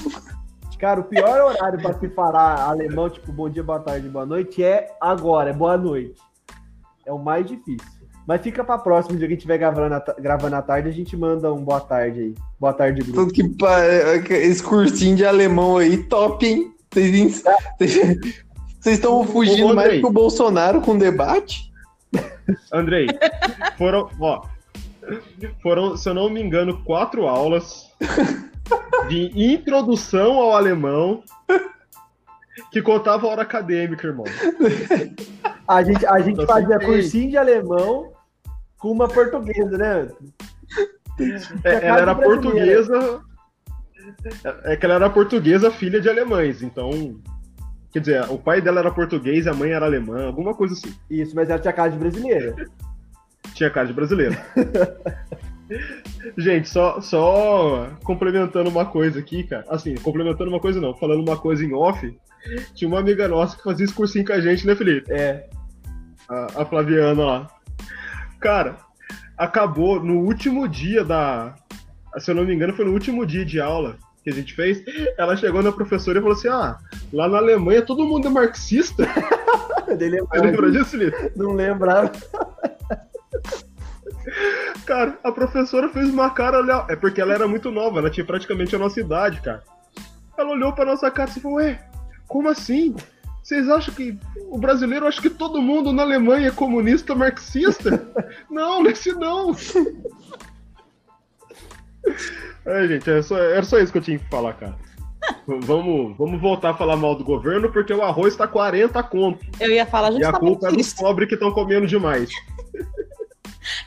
[0.78, 4.64] Cara, o pior horário pra se falar alemão, tipo, bom dia, boa tarde, boa noite,
[4.64, 6.14] é agora, é boa noite.
[7.04, 7.86] É o mais difícil.
[8.26, 11.14] Mas fica pra próximo, dia que a gente estiver gravando, gravando à tarde, a gente
[11.16, 12.34] manda um boa tarde aí.
[12.58, 13.18] Boa tarde, grupo.
[13.18, 13.84] Tudo que pa-
[14.30, 16.72] esse cursinho de alemão aí, top, hein?
[16.90, 17.42] Vocês
[18.80, 21.70] vocês estão fugindo Ô, mais que o Bolsonaro com debate?
[22.72, 23.06] Andrei,
[23.76, 24.42] foram, ó,
[25.62, 27.90] foram, se eu não me engano, quatro aulas
[29.08, 31.22] de introdução ao alemão
[32.72, 34.24] que contava a hora acadêmica, irmão.
[35.68, 36.86] A gente, a gente Eu fazia sei.
[36.86, 38.12] cursinho de alemão
[38.78, 40.08] com uma portuguesa, né?
[41.64, 43.20] É, ela era portuguesa.
[44.64, 46.62] É que ela era portuguesa, filha de alemães.
[46.62, 47.20] Então,
[47.92, 50.94] quer dizer, o pai dela era português, a mãe era alemã, alguma coisa assim.
[51.10, 52.54] Isso, mas ela tinha cara de brasileira.
[53.54, 54.36] Tinha cara de brasileiro.
[56.36, 59.64] Gente, só, só complementando uma coisa aqui, cara.
[59.68, 62.16] Assim, complementando uma coisa não, falando uma coisa em off.
[62.74, 65.12] Tinha uma amiga nossa que fazia esse cursinho com a gente, né, Felipe?
[65.12, 65.48] É.
[66.28, 67.50] A, a Flaviana lá.
[68.40, 68.78] Cara,
[69.36, 71.54] acabou no último dia da.
[72.18, 74.82] Se eu não me engano, foi no último dia de aula que a gente fez.
[75.16, 76.78] Ela chegou na professora e falou assim: Ah,
[77.12, 79.04] lá na Alemanha todo mundo é marxista.
[79.88, 81.32] Ele Você lembra disso, Felipe?
[81.36, 82.12] não lembrava.
[84.86, 86.58] Cara, a professora fez uma cara.
[86.88, 89.62] É porque ela era muito nova, ela tinha praticamente a nossa idade, cara.
[90.38, 91.80] Ela olhou pra nossa cara e falou: Ué,
[92.28, 92.94] como assim?
[93.42, 94.16] Vocês acham que
[94.48, 98.06] o brasileiro acha que todo mundo na Alemanha é comunista marxista?
[98.50, 99.56] não, nesse não.
[102.66, 104.76] É, gente, era só, era só isso que eu tinha que falar, cara.
[105.46, 109.44] Vamos, vamos voltar a falar mal do governo, porque o arroz tá 40 conto.
[109.60, 110.96] eu ia falar E a culpa é justamente dos isso.
[110.96, 112.30] pobres que estão comendo demais.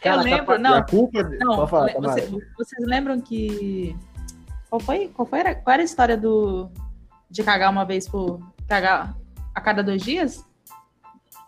[0.05, 1.19] Eu Cara, lembro, tá- não, a culpa.
[1.19, 2.21] é Não, falar, Tamara.
[2.21, 3.95] você- vocês lembram que.
[4.69, 5.07] Qual foi?
[5.13, 5.39] Qual foi?
[5.41, 6.69] a- Qual era a história do.
[7.29, 8.39] De cagar uma vez por.
[8.67, 9.15] Cagar
[9.55, 10.45] a cada dois dias?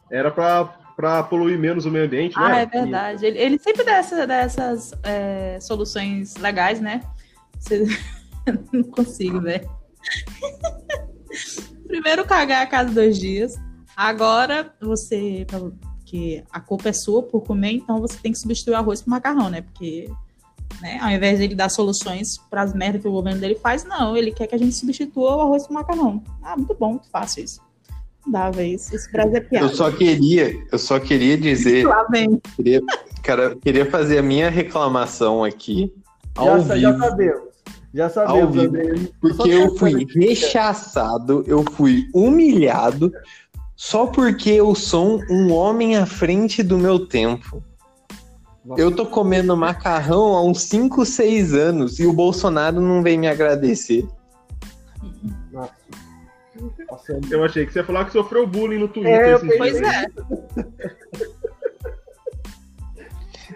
[0.10, 2.62] Era pra, pra poluir menos o meio ambiente, Ah, né?
[2.64, 3.26] é verdade.
[3.26, 7.02] Ele, ele sempre dá essa- dá essas é, soluções legais, né?
[7.60, 7.86] Você-
[8.72, 9.68] Não consigo, velho.
[11.88, 13.56] Primeiro cagar a cada dois dias.
[13.96, 15.46] Agora você.
[15.50, 19.10] Porque a culpa é sua por comer, então você tem que substituir o arroz por
[19.10, 19.62] macarrão, né?
[19.62, 20.10] Porque.
[20.82, 23.86] Né, ao invés de ele dar soluções para as merdas que o governo dele faz,
[23.86, 26.22] não, ele quer que a gente substitua o arroz por macarrão.
[26.44, 27.62] Ah, muito bom, muito fácil isso.
[28.26, 28.74] Não dá, velho.
[28.76, 29.68] Isso, isso Brasil é piada.
[29.68, 32.42] Eu só queria, eu só queria dizer, Lá vem.
[32.58, 32.82] queria,
[33.24, 35.94] cara, queria fazer a minha reclamação aqui
[36.38, 37.04] Já, sa- já vivo.
[37.04, 37.46] sabemos.
[37.94, 38.66] Já sabemos, vivo.
[38.78, 39.10] André.
[39.22, 43.12] Porque eu fui rechaçado, eu fui humilhado
[43.76, 47.64] só porque eu sou um homem à frente do meu tempo.
[48.66, 48.82] Nossa.
[48.82, 53.28] Eu tô comendo macarrão há uns 5, 6 anos e o Bolsonaro não vem me
[53.28, 54.08] agradecer.
[55.52, 55.74] Nossa,
[57.30, 59.14] Eu achei que você ia falar que sofreu bullying no Twitter.
[59.14, 60.06] É, Pois é.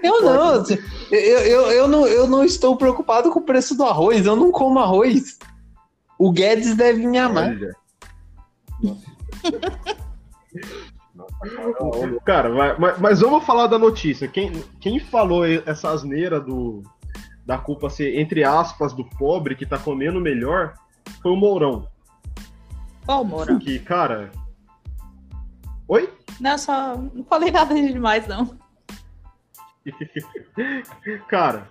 [0.02, 0.64] Eu não,
[1.12, 4.52] eu, eu, eu não, eu não estou preocupado com o preço do arroz, eu não
[4.52, 5.38] como arroz.
[6.18, 7.50] O Guedes deve me amar.
[7.50, 7.72] Olha.
[12.26, 14.28] Cara, mas, mas vamos falar da notícia.
[14.28, 16.84] Quem, quem falou essa asneira do,
[17.46, 20.74] da culpa ser, entre aspas, do pobre que tá comendo melhor
[21.22, 21.88] foi o Mourão.
[23.06, 23.58] Qual, Moura?
[23.58, 24.30] Que, cara,
[25.90, 26.08] Oi?
[26.40, 28.59] Não, só não falei nada de demais, não.
[31.28, 31.68] Cara,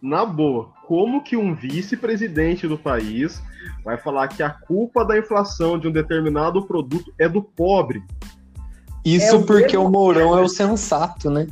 [0.00, 3.42] na boa, como que um vice-presidente do país
[3.84, 8.02] vai falar que a culpa da inflação de um determinado produto é do pobre?
[9.04, 11.46] Isso É o porque mesmo- o Mourão é o sensato, né?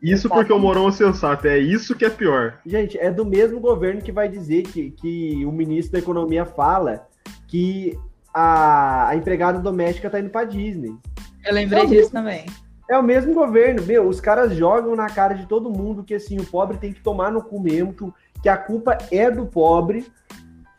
[0.00, 2.60] Isso porque o Morão é sensato, é isso que é pior.
[2.64, 7.06] Gente, é do mesmo governo que vai dizer que, que o ministro da Economia fala
[7.48, 7.98] que
[8.32, 10.94] a, a empregada doméstica tá indo pra Disney.
[11.44, 12.46] Eu lembrei Não, disso também.
[12.88, 16.38] É o mesmo governo, meu, os caras jogam na cara de todo mundo que assim,
[16.38, 18.04] o pobre tem que tomar no cu mesmo, que,
[18.42, 20.06] que a culpa é do pobre.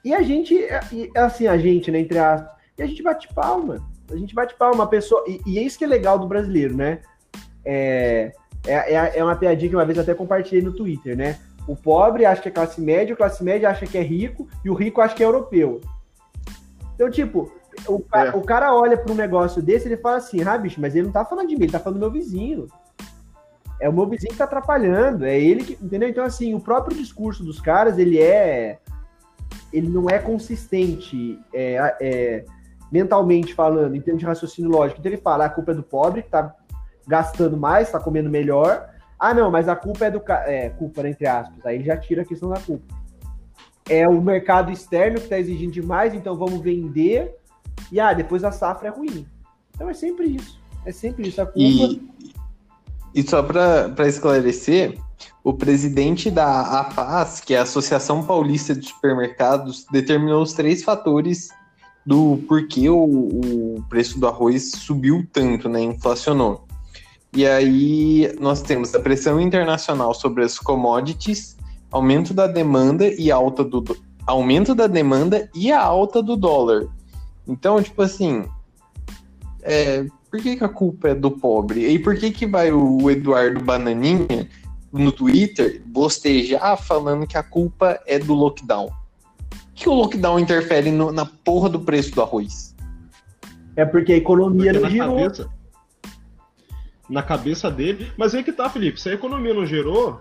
[0.04, 3.32] E a gente, é- e, assim, a gente, né, entre aspas, e a gente bate
[3.34, 3.88] palma.
[4.12, 5.24] A gente bate palma, a pessoa.
[5.28, 7.00] E, e é isso que é legal do brasileiro, né?
[7.64, 8.32] É,
[8.66, 11.38] é, é, é uma piadinha que uma vez até compartilhei no Twitter, né?
[11.68, 14.70] O pobre acha que é classe média, o classe média acha que é rico, e
[14.70, 15.80] o rico acha que é europeu.
[16.96, 17.52] Então, tipo,
[17.88, 18.30] o, É.
[18.30, 21.14] o cara olha para um negócio desse ele fala assim, ah, bicho, mas ele não
[21.14, 22.68] tá falando de mim, ele tá falando do meu vizinho.
[23.80, 25.74] É o meu vizinho que tá atrapalhando, é ele que.
[25.84, 26.10] Entendeu?
[26.10, 28.78] Então, assim, o próprio discurso dos caras, ele é.
[29.72, 32.46] Ele não é consistente é, é,
[32.92, 35.00] mentalmente falando, em termos de raciocínio lógico.
[35.00, 36.54] Então ele fala, a culpa é do pobre, que tá
[37.08, 38.90] gastando mais, tá comendo melhor.
[39.18, 40.22] Ah, não, mas a culpa é do.
[40.28, 41.66] É, culpa, né, entre aspas.
[41.66, 42.94] Aí já tira a questão da culpa.
[43.88, 47.36] É o mercado externo que tá exigindo demais, então vamos vender.
[47.92, 49.26] E ah, depois a safra é ruim.
[49.74, 50.60] Então é sempre isso.
[50.86, 51.42] É sempre isso.
[51.42, 51.60] A culpa.
[51.60, 52.10] E,
[53.16, 54.98] e só para esclarecer,
[55.44, 61.50] o presidente da APAS, que é a Associação Paulista de Supermercados, determinou os três fatores
[62.06, 65.82] do porquê o, o preço do arroz subiu tanto, né?
[65.82, 66.68] Inflacionou.
[67.34, 71.56] E aí nós temos a pressão internacional sobre as commodities,
[71.92, 73.84] aumento da demanda e alta do
[74.26, 76.88] aumento da demanda e a alta do dólar.
[77.50, 78.46] Então, tipo assim,
[79.64, 81.88] é, por que, que a culpa é do pobre?
[81.90, 84.48] E por que, que vai o Eduardo Bananinha
[84.94, 88.90] no Twitter bostejar falando que a culpa é do lockdown?
[89.74, 92.76] Que o lockdown interfere no- na porra do preço do arroz?
[93.76, 95.16] É porque a economia Porque não na girou.
[95.24, 95.50] cabeça,
[97.10, 98.12] na cabeça dele.
[98.18, 99.00] Mas aí que tá, Felipe.
[99.02, 100.20] Se a economia não gerou,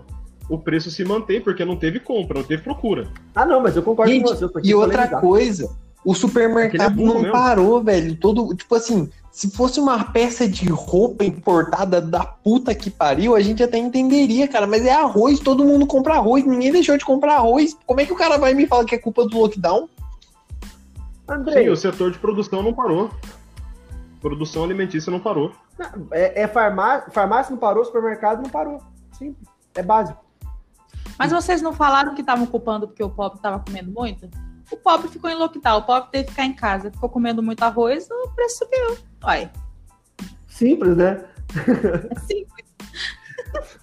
[0.49, 3.11] o preço se mantém, porque não teve compra, não teve procura.
[3.35, 4.49] Ah, não, mas eu concordo Gente, com você.
[4.63, 5.69] e outra coisa,
[6.03, 7.31] o supermercado é não mesmo.
[7.31, 8.15] parou, velho.
[8.15, 13.41] Todo, tipo assim, se fosse uma peça de roupa importada da puta que pariu, a
[13.41, 14.65] gente até entenderia, cara.
[14.65, 17.77] Mas é arroz, todo mundo compra arroz, ninguém deixou de comprar arroz.
[17.85, 19.89] Como é que o cara vai me falar que é culpa do lockdown?
[21.27, 23.11] Andrei, Sim, o setor de produção não parou.
[24.19, 25.53] Produção alimentícia não parou.
[26.11, 28.81] é, é farmácia, farmácia não parou, supermercado não parou.
[29.11, 29.47] Simples.
[29.75, 30.19] É básico.
[31.17, 34.29] Mas vocês não falaram que estavam culpando porque o pobre estava comendo muito?
[34.71, 37.61] O pobre ficou em lockdown, o pobre teve que ficar em casa, ficou comendo muito
[37.63, 38.97] arroz, o preço subiu.
[39.23, 39.51] Olha,
[40.47, 41.25] Simples, né?
[42.11, 42.65] é simples.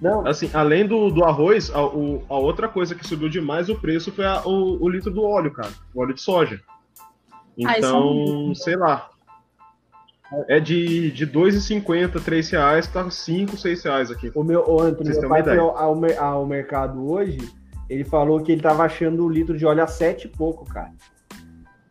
[0.00, 3.76] Não, Assim, além do, do arroz, a, o- a outra coisa que subiu demais o
[3.76, 5.70] preço foi a- o, o litro do óleo, cara.
[5.94, 6.60] O óleo de soja.
[7.64, 9.08] Ah, é Então, sei lá.
[10.48, 14.32] É de, de 2,50, 3 reais, tá 5, 6 reais aqui.
[14.34, 15.60] o meu, o Antônio, meu pai uma foi ideia.
[15.60, 17.38] ao, ao ao mercado hoje,
[17.92, 20.92] ele falou que ele tava achando o litro de óleo a sete e pouco, cara.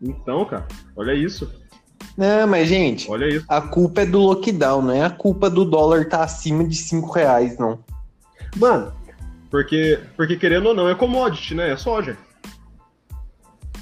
[0.02, 1.52] Então, cara, olha isso.
[2.18, 3.46] Não, mas, gente, Olha isso.
[3.48, 7.10] a culpa é do lockdown, não é a culpa do dólar estar acima de 5
[7.12, 7.80] reais, não.
[8.58, 8.92] Mano,
[9.50, 11.72] Porque, porque querendo ou não, é commodity, né?
[11.72, 12.18] É soja.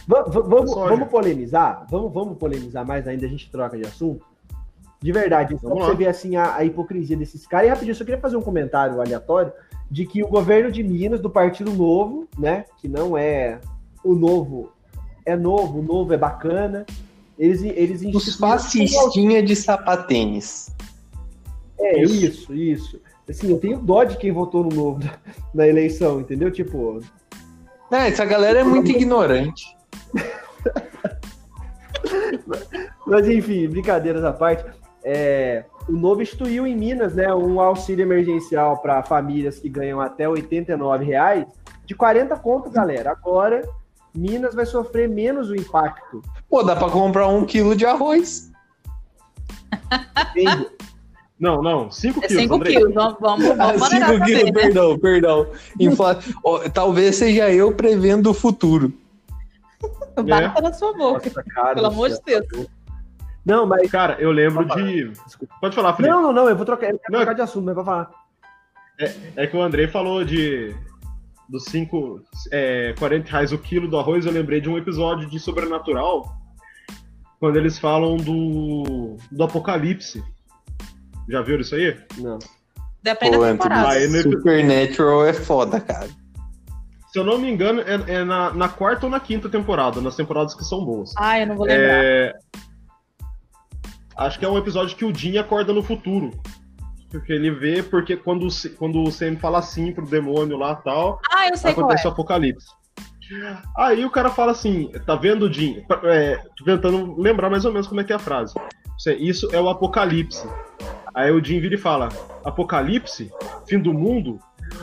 [0.07, 0.89] va- vamos, Soja.
[0.89, 1.87] vamos polemizar?
[1.89, 4.25] Vamos, vamos polemizar mais ainda, a gente troca de assunto?
[5.01, 5.91] De verdade, só Vamos pra lá.
[5.93, 7.67] você ver assim a, a hipocrisia desses caras.
[7.67, 9.51] E rapidinho, eu só queria fazer um comentário aleatório
[9.89, 12.65] de que o governo de Minas, do Partido Novo, né?
[12.77, 13.59] Que não é
[14.03, 14.71] o novo,
[15.25, 16.85] é novo, o novo é bacana.
[17.37, 20.69] Eles, eles Os fascistinha de sapatênis.
[21.79, 22.25] É Isso.
[22.25, 23.01] isso, isso.
[23.29, 25.17] Assim, eu tenho dó de quem votou no novo na-
[25.53, 26.51] na eleição, entendeu?
[26.51, 26.99] Tipo,
[27.89, 29.63] Não, essa galera é muito ignorante.
[33.05, 34.65] mas enfim, brincadeiras à parte.
[35.03, 40.27] É, o novo instituiu em Minas, né, um auxílio emergencial para famílias que ganham até
[40.27, 41.45] 89 reais,
[41.85, 43.11] de 40 conto, galera.
[43.11, 43.67] Agora,
[44.13, 46.21] Minas vai sofrer menos o impacto.
[46.49, 48.51] Pô, dá pra comprar um quilo de arroz.
[50.35, 50.67] entende?
[51.39, 52.75] Não, não, 5 É quilos, 5 Andrei.
[52.75, 54.61] quilos, vamos, vamos, vamos Ah, cinco manejar quilos, também, né?
[54.61, 55.47] perdão, perdão.
[55.79, 56.19] Infla...
[56.43, 58.91] Ó, talvez seja eu prevendo o futuro.
[60.21, 62.41] Bata na sua boca, Nossa, cara pelo amor de céu.
[62.51, 62.67] Deus.
[63.49, 63.89] Não, mas.
[63.89, 65.11] Cara, eu lembro de.
[65.59, 66.13] Pode falar, Felipe.
[66.13, 67.19] Não, não, não, eu vou trocar, eu quero Não.
[67.19, 68.11] trocar de assunto, mas vou falar.
[69.35, 70.75] É que o Andrei falou de.
[71.49, 72.21] Dos 5.
[72.51, 74.25] É, 40 reais o quilo do arroz.
[74.25, 76.31] Eu lembrei de um episódio de Sobrenatural.
[77.39, 80.23] quando eles falam do, do apocalipse.
[81.27, 81.97] Já viram isso aí?
[82.19, 82.37] Não.
[83.01, 83.89] Depende Pô, da temporada.
[83.89, 86.07] Aí no- Supernatural é foda, cara.
[87.11, 90.15] Se eu não me engano, é, é na, na quarta ou na quinta temporada, nas
[90.15, 91.11] temporadas que são boas.
[91.17, 92.03] Ah, eu não vou lembrar.
[92.03, 92.37] É...
[94.19, 96.31] Acho que é um episódio que o Jim acorda no futuro.
[97.09, 101.19] Porque ele vê, porque quando, quando o Sam fala assim pro demônio lá e tal,
[101.31, 102.09] Ah, eu sei qual acontece é.
[102.09, 102.67] o apocalipse.
[103.77, 105.83] Aí o cara fala assim, tá vendo, Jim?
[106.03, 108.53] É, tô tentando lembrar mais ou menos como é que é a frase.
[109.19, 110.47] Isso é- o apocalipse.
[111.15, 112.09] Aí o Jim vira e fala,
[112.43, 113.31] apocalipse?
[113.67, 114.39] Fim do mundo?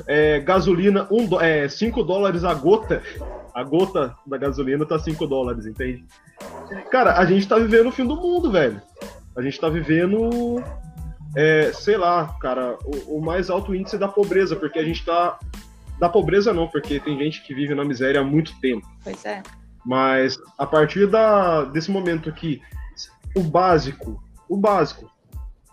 [0.07, 3.03] É, gasolina, 5 um, é, cinco dólares a gota.
[3.55, 6.05] A gota da gasolina tá 5 dólares, entende?
[6.91, 8.81] Cara, a gente tá vivendo o fim do mundo, velho.
[9.37, 10.63] A gente tá vivendo,
[11.37, 15.39] é, sei lá, cara, o, o mais alto índice da pobreza, porque a gente tá.
[15.99, 18.87] Da pobreza não, porque tem gente que vive na miséria há muito tempo.
[19.03, 19.43] Pois é.
[19.85, 22.61] Mas a partir da, desse momento que
[23.35, 25.11] o básico, o básico,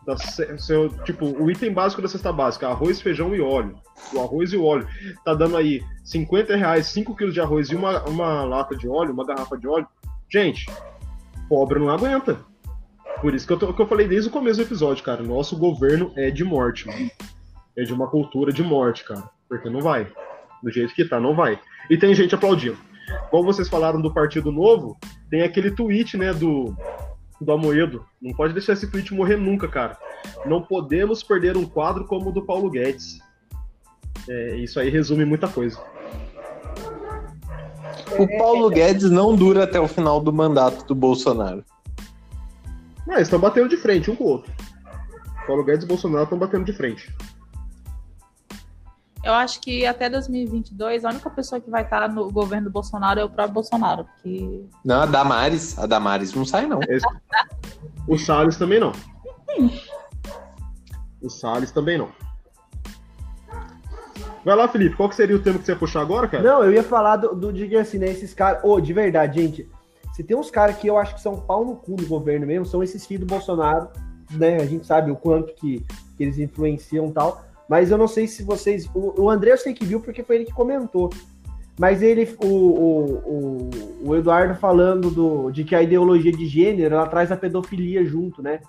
[0.06, 3.76] da, seu, tipo, o item básico da cesta básica, arroz, feijão e óleo.
[4.14, 4.88] O arroz e o óleo.
[5.24, 9.14] Tá dando aí 50 reais, 5 quilos de arroz e uma, uma lata de óleo,
[9.14, 9.88] uma garrafa de óleo.
[10.30, 10.70] Gente,
[11.48, 12.40] pobre não aguenta.
[13.22, 15.24] Por isso que eu, tô- que eu falei desde o começo do episódio, cara.
[15.24, 17.10] Nosso governo é de morte, mano.
[17.78, 19.24] É de uma cultura de morte, cara.
[19.48, 20.08] Porque não vai.
[20.62, 21.60] Do jeito que tá, não vai.
[21.90, 22.78] E tem gente aplaudindo.
[23.30, 24.98] Como vocês falaram do Partido Novo,
[25.30, 26.76] tem aquele tweet, né, do,
[27.40, 28.06] do Amoedo.
[28.22, 29.98] Não pode deixar esse tweet morrer nunca, cara.
[30.46, 33.20] Não podemos perder um quadro como o do Paulo Guedes.
[34.30, 35.78] É, isso aí resume muita coisa.
[38.18, 41.64] O Paulo Guedes não dura até o final do mandato do Bolsonaro.
[43.08, 44.52] Ah, eles estão batendo de frente um com o outro.
[45.46, 47.14] Paulo Guedes e Bolsonaro estão batendo de frente.
[49.24, 53.22] Eu acho que até 2022, a única pessoa que vai estar no governo do Bolsonaro
[53.22, 54.06] é o próprio Bolsonaro.
[54.06, 55.80] Porque Não, a Damares.
[55.80, 56.82] A Damares não sai, não.
[58.06, 58.92] O Salles também não.
[61.22, 62.10] O Salles também não.
[64.44, 64.98] Vai lá, Felipe.
[64.98, 66.44] Qual que seria o tema que você ia puxar agora, cara?
[66.44, 68.08] Não, eu ia falar do, do diga assim, né?
[68.08, 68.62] Esses caras.
[68.62, 69.70] Ô, de verdade, gente.
[70.14, 72.66] Se tem uns caras que eu acho que são pau no cu do governo mesmo,
[72.66, 73.90] são esses filhos do Bolsonaro,
[74.32, 74.58] né?
[74.58, 75.84] A gente sabe o quanto que,
[76.16, 77.44] que eles influenciam e tal.
[77.68, 78.88] Mas eu não sei se vocês.
[78.94, 81.10] O, o André eu sei que viu porque foi ele que comentou.
[81.80, 83.70] Mas ele, o, o,
[84.06, 88.44] o, Eduardo falando do, de que a ideologia de gênero ela traz a pedofilia junto,
[88.44, 88.60] né?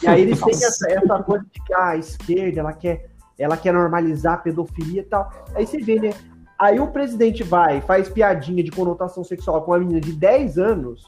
[0.00, 3.56] E aí eles têm essa, essa coisa de que ah, a esquerda ela quer, ela
[3.56, 5.28] quer normalizar a pedofilia e tal.
[5.52, 6.10] Aí você vê, né?
[6.58, 11.02] Aí o presidente vai, faz piadinha de conotação sexual com uma menina de 10 anos.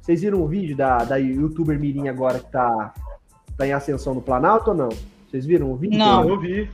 [0.00, 2.94] Vocês viram o vídeo da, da youtuber Mirim agora que tá,
[3.56, 4.88] tá em ascensão no Planalto ou não?
[5.28, 5.98] Vocês viram o vídeo?
[5.98, 6.28] Não.
[6.28, 6.70] Eu vi.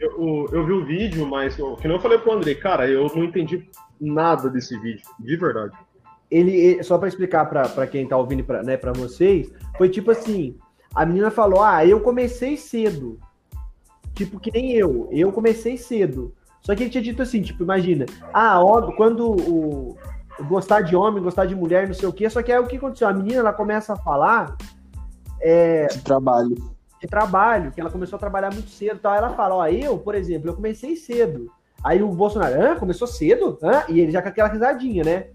[0.00, 2.86] Eu, o- eu vi o vídeo, mas eu- que nem eu falei pro André, cara,
[2.88, 3.68] eu não entendi
[4.00, 5.72] nada desse vídeo, de verdade.
[6.30, 9.88] ele, ele- só pra explicar pra pra quem tá ouvindo pra, né, pra vocês, foi
[9.88, 10.56] tipo assim,
[10.94, 13.20] a menina falou, ah, eu comecei cedo,
[14.14, 18.06] tipo que nem eu, eu comecei cedo, só que ele tinha dito assim, tipo, imagina,
[18.32, 19.96] ah, óbvio, quando o,
[20.38, 22.66] o gostar de homem, gostar de mulher, não sei o quê, só que aí o
[22.66, 24.56] que aconteceu, a menina, ela começa a falar
[25.88, 26.54] De trabalho.
[27.00, 29.98] de trabalho, que ela começou a trabalhar muito cedo, e tal, ela fala, ó, eu,
[29.98, 31.50] por exemplo, eu comecei cedo,
[31.84, 33.58] aí o Bolsonaro, hã, começou cedo?
[33.62, 33.84] Hã?
[33.88, 35.26] E ele já com aquela risadinha, né?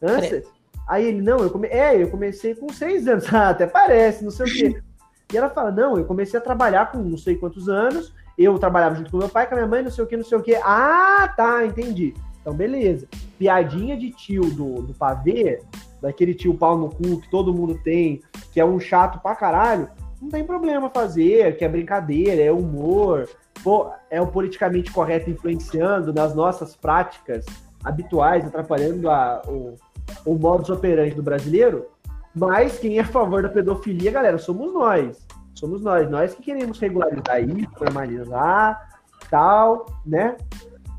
[0.00, 0.20] Hã?
[0.20, 0.44] Cê-
[0.86, 1.68] Aí ele, não, eu, come...
[1.68, 3.26] é, eu comecei com seis anos.
[3.34, 4.82] Ah, até parece, não sei o quê.
[5.30, 8.94] E ela fala, não, eu comecei a trabalhar com não sei quantos anos, eu trabalhava
[8.94, 10.42] junto com meu pai, com a minha mãe, não sei o que, não sei o
[10.42, 10.54] que.
[10.56, 12.14] Ah, tá, entendi.
[12.40, 13.08] Então, beleza.
[13.38, 15.60] Piadinha de tio do, do pavê,
[16.00, 18.22] daquele tio pau no cu que todo mundo tem,
[18.52, 19.88] que é um chato pra caralho,
[20.20, 23.28] não tem problema fazer, que é brincadeira, é humor,
[23.62, 27.44] pô, é o politicamente correto influenciando nas nossas práticas
[27.84, 29.76] habituais, atrapalhando a, o,
[30.24, 31.86] o modus operandi do brasileiro.
[32.34, 35.26] Mas quem é a favor da pedofilia, galera, somos nós.
[35.58, 36.08] Somos nós.
[36.08, 40.36] Nós que queremos regularizar isso, normalizar, tal, né?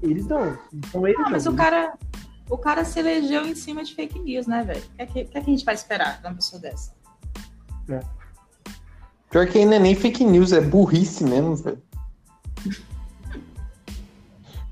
[0.01, 0.57] Eles não.
[0.73, 1.31] Então eles Ah, não.
[1.31, 1.93] mas o cara,
[2.49, 4.81] o cara se elegeu em cima de fake news, né, velho?
[4.81, 6.93] O que, é que, é que a gente vai esperar de uma pessoa dessa?
[9.29, 11.81] Pior que ainda nem fake news, é burrice mesmo, velho.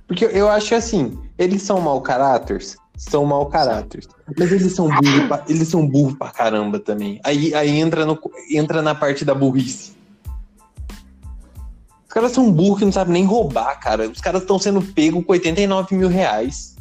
[0.06, 2.62] Porque eu acho assim, eles são mau caráter,
[2.98, 4.04] são mau caráter.
[4.38, 7.22] Mas eles são burros pra, eles são burros pra caramba também.
[7.24, 8.20] Aí, aí entra, no,
[8.52, 9.96] entra na parte da burrice.
[12.08, 14.10] Os caras são burros que não sabem nem roubar, cara.
[14.10, 16.76] Os caras estão sendo pegos com 89 mil reais.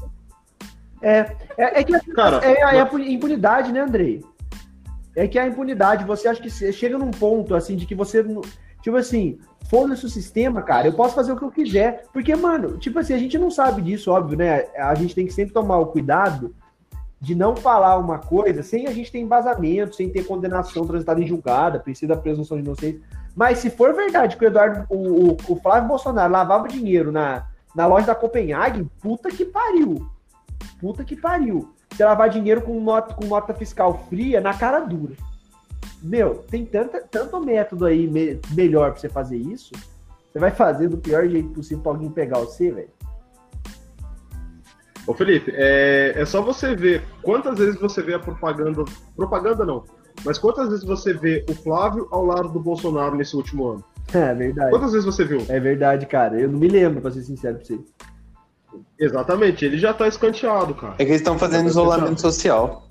[1.03, 4.25] É, é, é que Cara, é, é a impunidade, né, Andrei?
[5.15, 8.25] É que a impunidade, você acha que chega num ponto assim de que você.
[8.87, 9.37] Tipo assim,
[9.69, 12.05] foda-se o sistema, cara, eu posso fazer o que eu quiser.
[12.13, 14.67] Porque, mano, tipo assim, a gente não sabe disso, óbvio, né?
[14.77, 16.55] A gente tem que sempre tomar o cuidado
[17.21, 21.27] de não falar uma coisa sem a gente ter embasamento, sem ter condenação transitada em
[21.27, 23.01] julgada, precisa da presunção de inocência.
[23.35, 27.45] Mas se for verdade que o Eduardo, o, o, o Flávio Bolsonaro lavava dinheiro na,
[27.75, 30.09] na loja da Copenhague, puta que pariu.
[30.81, 31.75] Puta que pariu.
[31.91, 35.15] Você lavar dinheiro com nota, com nota fiscal fria na cara dura.
[36.03, 39.73] Meu, tem tanta, tanto método aí me, melhor pra você fazer isso.
[40.33, 42.91] Você vai fazer do pior jeito possível pra alguém pegar você, velho.
[45.07, 48.85] Ô Felipe, é, é só você ver quantas vezes você vê a propaganda.
[49.15, 49.85] Propaganda não,
[50.25, 53.85] mas quantas vezes você vê o Flávio ao lado do Bolsonaro nesse último ano?
[54.15, 54.71] É verdade.
[54.71, 55.45] Quantas vezes você viu?
[55.49, 56.39] É verdade, cara.
[56.41, 57.81] Eu não me lembro, pra ser sincero pra você.
[58.99, 60.95] Exatamente, ele já tá escanteado, cara.
[60.95, 62.89] É que eles estão fazendo isolamento social.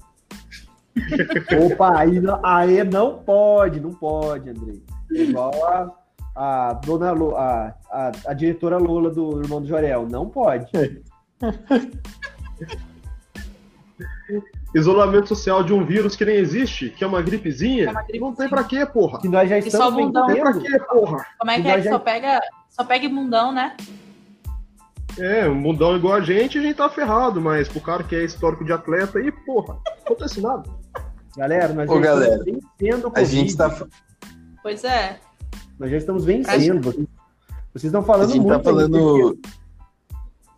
[1.65, 4.81] Opa, aí, não- aí não pode, não pode, Andrei.
[5.13, 5.53] É igual
[6.35, 10.07] a, a dona Lo- a, a, a diretora Lola do Irmão do Jorel.
[10.09, 10.65] Não pode.
[14.73, 17.85] Isolamento social de um vírus que nem existe, que é uma gripezinha.
[17.85, 18.29] É uma gripezinha.
[18.29, 19.21] Não tem pra quê, porra?
[19.21, 20.27] Que nós já E só estamos bundão.
[20.27, 20.71] Não tem pra vendendo.
[20.71, 21.25] quê, porra?
[21.39, 23.77] Como é que E é que já- só pega, só pega imundão, né?
[25.19, 28.23] É, um mundão igual a gente, a gente tá ferrado, mas pro cara que é
[28.23, 30.69] histórico de atleta aí, porra, acontece nada.
[31.37, 33.25] Galera, nós Ô, já galera, estamos vencendo o A Covid.
[33.31, 33.87] gente tá,
[34.61, 35.19] Pois é.
[35.79, 36.81] Nós já estamos vencendo.
[36.83, 37.07] Vocês,
[37.73, 38.57] vocês estão falando a gente muito.
[38.57, 39.39] tá falando.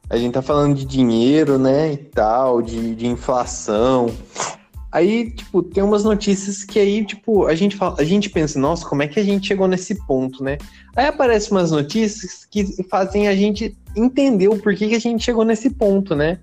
[0.10, 1.94] A gente tá falando de dinheiro, né?
[1.94, 4.08] E tal, de, de inflação.
[4.98, 8.84] Aí, tipo, tem umas notícias que aí, tipo, a gente fala, a gente pensa, nossa,
[8.84, 10.58] como é que a gente chegou nesse ponto, né?
[10.96, 15.46] Aí aparecem umas notícias que fazem a gente entender o porquê que a gente chegou
[15.46, 16.40] nesse ponto, né?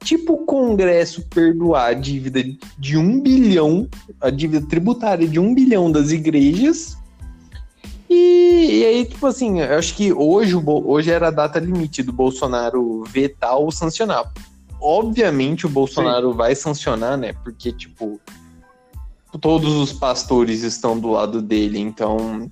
[0.00, 2.42] Tipo o Congresso perdoar a dívida
[2.76, 3.88] de um bilhão,
[4.20, 6.98] a dívida tributária de um bilhão das igrejas.
[8.10, 12.12] E, e aí, tipo assim, eu acho que hoje, hoje era a data limite do
[12.12, 14.32] Bolsonaro vetar ou sancionar.
[14.80, 17.32] Obviamente o Bolsonaro vai sancionar, né?
[17.32, 18.20] Porque, tipo,
[19.40, 22.48] todos os pastores estão do lado dele, então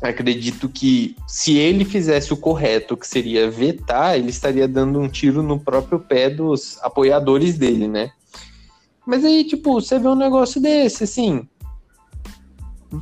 [0.00, 5.42] acredito que se ele fizesse o correto, que seria vetar, ele estaria dando um tiro
[5.42, 8.10] no próprio pé dos apoiadores dele, né?
[9.04, 11.48] Mas aí, tipo, você vê um negócio desse, assim.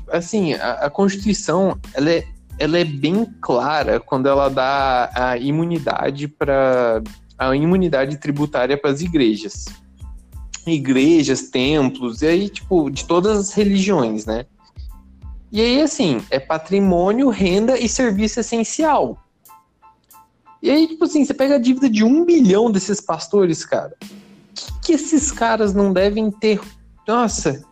[0.09, 2.24] Assim, a, a Constituição, ela é,
[2.59, 7.03] ela é bem clara quando ela dá a imunidade para
[7.39, 9.66] a imunidade tributária para as igrejas.
[10.66, 14.47] Igrejas, templos, e aí, tipo, de todas as religiões, né?
[15.53, 19.18] E aí, assim, é patrimônio, renda e serviço essencial.
[20.62, 23.95] E aí, tipo assim, você pega a dívida de um bilhão desses pastores, cara.
[24.03, 26.61] O que, que esses caras não devem ter?
[27.07, 27.64] Nossa.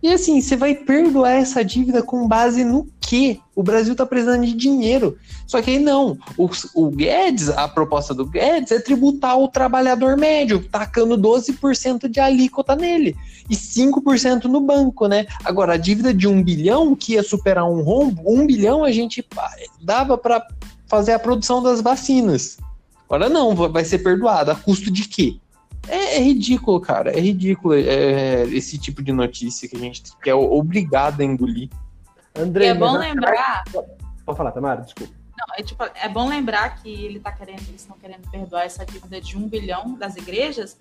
[0.00, 3.40] E assim, você vai perdoar essa dívida com base no quê?
[3.54, 5.18] O Brasil tá precisando de dinheiro.
[5.44, 6.16] Só que aí não.
[6.36, 12.20] O, o Guedes, a proposta do Guedes é tributar o trabalhador médio, tacando 12% de
[12.20, 13.16] alíquota nele
[13.50, 15.26] e 5% no banco, né?
[15.44, 19.26] Agora, a dívida de um bilhão, que ia superar um rombo, um bilhão a gente
[19.82, 20.46] dava para
[20.86, 22.58] fazer a produção das vacinas.
[23.08, 24.50] Agora não, vai ser perdoado.
[24.50, 25.38] A custo de quê?
[25.88, 27.10] É, é ridículo, cara.
[27.10, 31.68] É ridículo é, esse tipo de notícia que a gente que é obrigado a engolir.
[32.36, 33.64] E André, é bom mas- lembrar.
[34.24, 35.12] Pode falar, Tamara, desculpa.
[35.38, 38.84] Não, é, tipo, é bom lembrar que ele tá querendo, eles estão querendo perdoar essa
[38.84, 40.78] dívida de um bilhão das igrejas,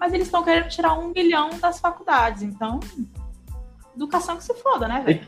[0.00, 2.42] mas eles estão querendo tirar um bilhão das faculdades.
[2.42, 2.80] Então,
[3.94, 5.20] educação que se foda, né, velho?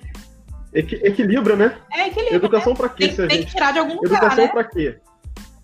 [0.74, 1.78] Equi- equilibra, né?
[1.92, 2.36] É equilíbrio.
[2.36, 2.94] Educação pra né?
[2.96, 3.52] quê Tem, se a tem que gente.
[3.52, 4.50] tirar de algum lugar, Educação né?
[4.50, 4.98] pra quê?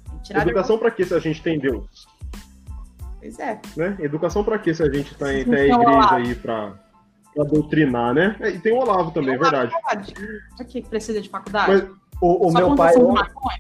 [0.08, 2.06] Tem que tirar de Educação pra quê se a gente tem Deus?
[3.20, 3.60] Pois é.
[3.76, 3.96] Né?
[4.00, 6.74] Educação pra quê se a gente tá em, tem a igreja aí pra,
[7.34, 8.36] pra doutrinar, né?
[8.40, 9.72] É, E tem o Olavo também, é verdade.
[10.56, 11.70] Pra que precisa de faculdade?
[11.72, 13.58] Mas- O, o meu pai, plantação de on- maconha?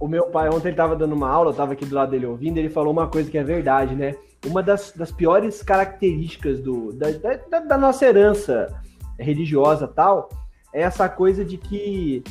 [0.00, 2.26] o meu pai ontem ele tava dando uma aula, eu tava aqui do lado dele
[2.26, 4.14] ouvindo, ele falou uma coisa que é verdade, né?
[4.44, 7.10] Uma das, das piores características do, da,
[7.48, 8.66] da, da nossa herança
[9.18, 10.28] religiosa tal
[10.74, 12.24] é essa coisa de que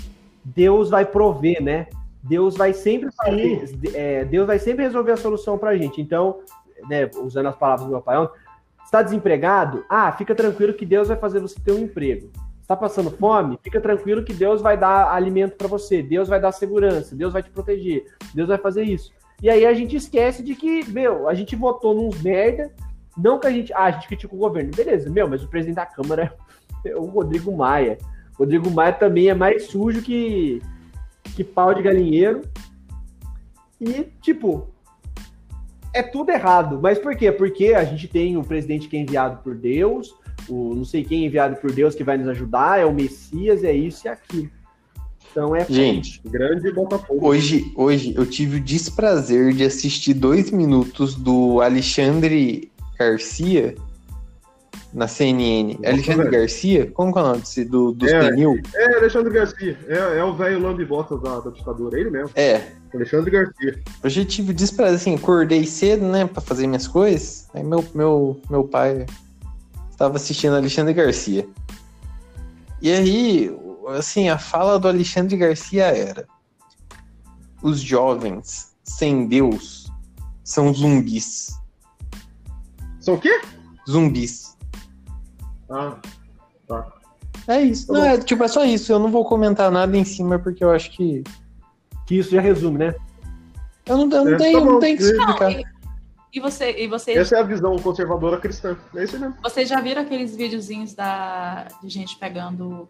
[0.43, 1.87] Deus vai prover, né?
[2.23, 6.01] Deus vai sempre fazer, é, Deus vai sempre resolver a solução pra gente.
[6.01, 6.39] Então,
[6.89, 8.17] né, usando as palavras do meu pai
[8.83, 9.85] está desempregado?
[9.89, 12.29] Ah, fica tranquilo que Deus vai fazer você ter um emprego.
[12.61, 13.59] Está passando fome?
[13.63, 17.41] Fica tranquilo que Deus vai dar alimento para você, Deus vai dar segurança, Deus vai
[17.41, 19.11] te proteger, Deus vai fazer isso.
[19.41, 22.71] E aí a gente esquece de que, meu, a gente votou nos merda,
[23.17, 25.77] não que a gente, ah, a gente critica o governo, beleza, meu, mas o presidente
[25.77, 26.33] da Câmara
[26.85, 27.97] é o Rodrigo Maia.
[28.35, 30.61] O Rodrigo Maia também é mais sujo que,
[31.35, 32.41] que pau de galinheiro.
[33.79, 34.67] E, tipo,
[35.93, 36.79] é tudo errado.
[36.81, 37.31] Mas por quê?
[37.31, 40.13] Porque a gente tem o presidente que é enviado por Deus,
[40.47, 43.63] o não sei quem é enviado por Deus que vai nos ajudar, é o Messias,
[43.63, 44.49] é isso e aquilo.
[45.31, 45.65] Então é.
[45.65, 47.25] Gente, Grande Botafogo.
[47.25, 52.69] hoje, hoje eu tive o desprazer de assistir dois minutos do Alexandre
[52.99, 53.75] Garcia
[54.93, 55.75] na CNN.
[55.75, 56.31] Nossa, Alexandre velho.
[56.31, 56.91] Garcia?
[56.91, 58.25] Como que é o nome desse, do, do É.
[58.25, 58.59] senil?
[58.75, 59.77] É, Alexandre Garcia.
[59.87, 62.31] É, é o velho lambe-botas da, da ditadura, é ele mesmo.
[62.35, 62.71] É.
[62.93, 63.81] Alexandre Garcia.
[64.03, 67.47] Hoje eu tive desprazer, assim, acordei cedo, né, pra fazer minhas coisas.
[67.53, 69.05] Aí meu, meu, meu pai
[69.89, 71.47] estava assistindo Alexandre Garcia.
[72.81, 73.55] E aí,
[73.95, 76.27] assim, a fala do Alexandre Garcia era:
[77.61, 79.89] os jovens sem Deus
[80.43, 81.55] são zumbis.
[82.99, 83.41] São o quê?
[83.89, 84.50] Zumbis.
[85.71, 85.97] Ah,
[86.67, 86.87] tá.
[87.47, 87.87] É isso.
[87.87, 88.91] Tá Não, é, tipo, é só isso.
[88.91, 91.23] Eu não vou comentar nada em cima porque eu acho que.
[92.07, 92.95] Que isso já resume, né?
[93.85, 95.71] Eu não, eu não É, tenho, tá não tenho que Não, Não, explicar.
[96.33, 98.77] e, você, e vocês, Essa é a visão conservadora cristã.
[98.95, 99.35] É isso mesmo.
[99.41, 102.87] vocês já viram aqueles videozinhos da, de gente pegando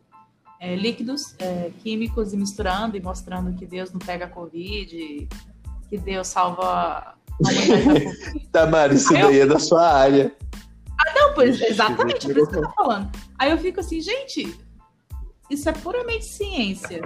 [0.59, 5.27] é, líquidos é, químicos e misturando e mostrando que Deus não pega a Covid,
[5.89, 7.13] que Deus salva a
[8.51, 10.33] da isso daí é da sua área.
[11.21, 13.11] Não, pois, Ixi, exatamente, por isso que eu tô falando.
[13.37, 14.57] Aí eu fico assim, gente,
[15.49, 17.01] isso é puramente ciência.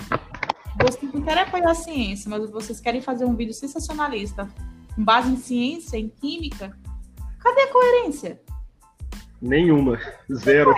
[0.82, 4.47] Vocês não querem apoiar a ciência, mas vocês querem fazer um vídeo sensacionalista
[4.95, 6.78] com base em ciência, em química.
[7.39, 8.41] Cadê a coerência?
[9.41, 9.99] Nenhuma.
[10.34, 10.74] Zero.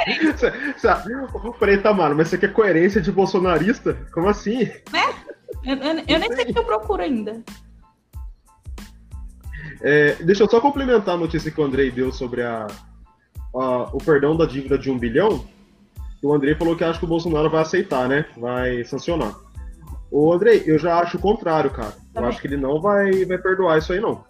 [1.59, 3.93] Peraí, Tamara, mas você quer coerência de bolsonarista?
[4.13, 4.63] Como assim?
[5.63, 7.43] Eu, eu- eu nem sei o que eu procuro ainda.
[9.81, 12.65] É, deixa eu só complementar a notícia que o Andrei deu sobre a,
[13.59, 15.45] a- o perdão da dívida de um bilhão.
[16.23, 18.25] O Andrei falou que acha que o Bolsonaro vai aceitar, né?
[18.37, 19.35] Vai sancionar.
[20.11, 21.93] Ô, Andrei, eu já acho o contrário, cara.
[22.15, 24.23] Eu acho que ele não vai, vai perdoar isso aí, não.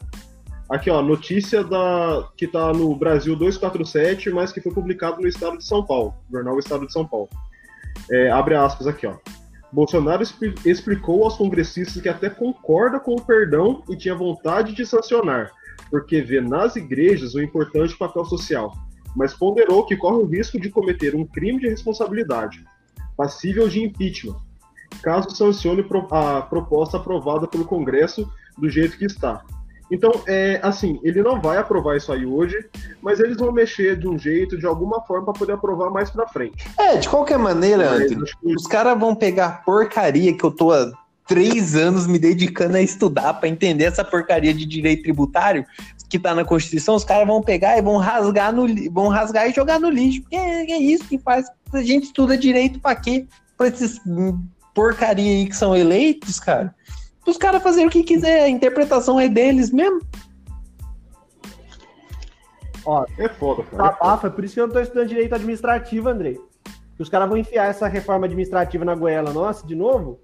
[0.70, 5.58] Aqui, ó, notícia da, que tá no Brasil 247, mas que foi publicado no estado
[5.58, 7.30] de São Paulo, jornal Estado de São Paulo.
[8.12, 9.16] É, abre aspas aqui, ó.
[9.72, 14.86] Bolsonaro expli- explicou aos congressistas que até concorda com o perdão e tinha vontade de
[14.86, 15.52] sancionar,
[15.90, 18.74] porque vê nas igrejas um importante papel social,
[19.16, 22.64] mas ponderou que corre o risco de cometer um crime de responsabilidade,
[23.16, 24.36] passível de impeachment,
[25.02, 29.44] caso sancione a proposta aprovada pelo Congresso do jeito que está.
[29.90, 32.58] Então, é assim, ele não vai aprovar isso aí hoje,
[33.02, 36.28] mas eles vão mexer de um jeito, de alguma forma, para poder aprovar mais pra
[36.28, 36.68] frente.
[36.78, 40.92] É, de qualquer maneira, Mas que os caras vão pegar porcaria que eu tô há
[41.26, 45.66] três anos me dedicando a estudar pra entender essa porcaria de direito tributário
[46.10, 49.54] que tá na Constituição, os caras vão pegar e vão rasgar no vão rasgar e
[49.54, 50.22] jogar no lixo.
[50.22, 51.46] Porque é, é isso que faz.
[51.74, 53.28] A gente estuda direito pra quê?
[53.58, 54.00] Pra esses
[54.74, 56.74] porcaria aí que são eleitos, cara.
[57.26, 60.02] Os caras fazerem o que quiser, a interpretação é deles mesmo.
[63.18, 63.90] é foda, cara.
[63.90, 66.40] Abafa, por isso que eu não tô estudando direito administrativo, Andrei.
[66.98, 70.20] Os caras vão enfiar essa reforma administrativa na goela nossa de novo.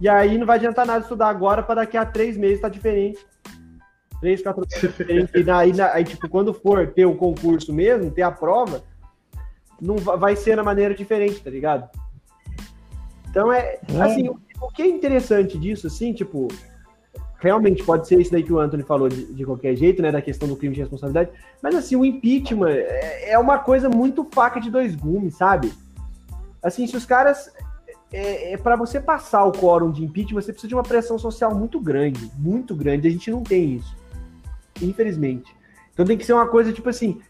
[0.00, 3.18] E aí não vai adiantar nada estudar agora para daqui a três meses tá diferente.
[4.20, 4.64] Três, quatro.
[5.34, 8.82] E aí, na- aí, tipo, quando for ter o concurso mesmo, ter a prova,
[9.80, 11.88] não va- vai ser na maneira diferente, tá ligado?
[13.28, 13.80] Então é.
[14.00, 16.48] Assim, o, o que é interessante disso, assim, tipo.
[17.40, 20.10] Realmente pode ser isso daí que o Anthony falou de, de qualquer jeito, né?
[20.10, 21.30] Da questão do crime de responsabilidade.
[21.62, 25.70] Mas assim, o impeachment é, é uma coisa muito faca de dois gumes, sabe?
[26.62, 27.52] Assim, se os caras.
[28.10, 31.52] É, é para você passar o quórum de impeachment, você precisa de uma pressão social
[31.54, 33.08] muito grande, muito grande.
[33.08, 33.94] A gente não tem isso.
[34.82, 35.54] Infelizmente.
[35.92, 37.20] Então tem que ser uma coisa tipo assim.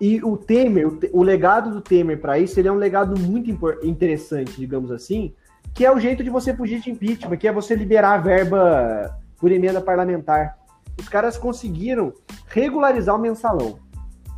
[0.00, 3.50] E o Temer, o, legado do Temer para isso, ele é um legado muito
[3.84, 5.32] interessante, digamos assim,
[5.72, 9.16] que é o jeito de você fugir de impeachment, que é você liberar a verba
[9.38, 10.58] por emenda parlamentar.
[10.98, 12.12] Os caras conseguiram
[12.48, 13.78] regularizar o mensalão,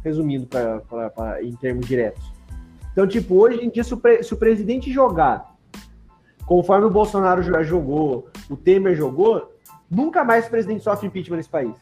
[0.05, 2.23] resumindo pra, pra- pra- em termos diretos.
[2.93, 5.55] Então, tipo, hoje em dia, se o, pre- se o presidente jogar
[6.47, 9.51] conforme o Bolsonaro já jogou, o Temer jogou,
[9.91, 11.75] nunca mais o presidente sofre impeachment nesse país.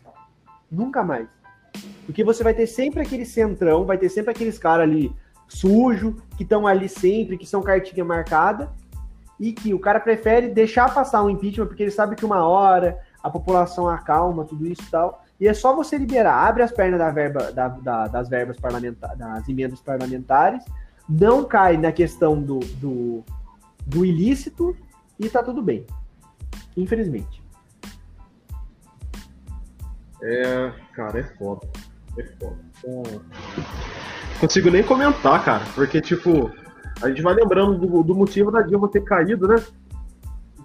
[0.72, 1.28] Nunca mais.
[2.06, 5.12] Porque você vai ter sempre aquele centrão, vai ter sempre aqueles caras ali
[5.46, 8.72] sujo, que estão ali sempre, que são cartinha marcada,
[9.38, 12.98] e que o cara prefere deixar passar um impeachment porque ele sabe que uma hora
[13.22, 15.22] a população acalma, tudo isso e tal.
[15.38, 19.18] E é só você liberar, abre as pernas da verba, da- da- das verbas parlamentares,
[19.18, 20.64] das emendas parlamentares,
[21.08, 23.24] não cai na questão do, do,
[23.84, 24.76] do ilícito
[25.18, 25.84] e tá tudo bem.
[26.76, 27.41] Infelizmente.
[30.22, 31.66] É, cara, é foda.
[32.18, 32.56] É foda.
[32.78, 33.02] Então,
[34.40, 36.50] consigo nem comentar, cara, porque, tipo,
[37.02, 39.56] a gente vai lembrando do, do motivo da Dilma ter caído, né?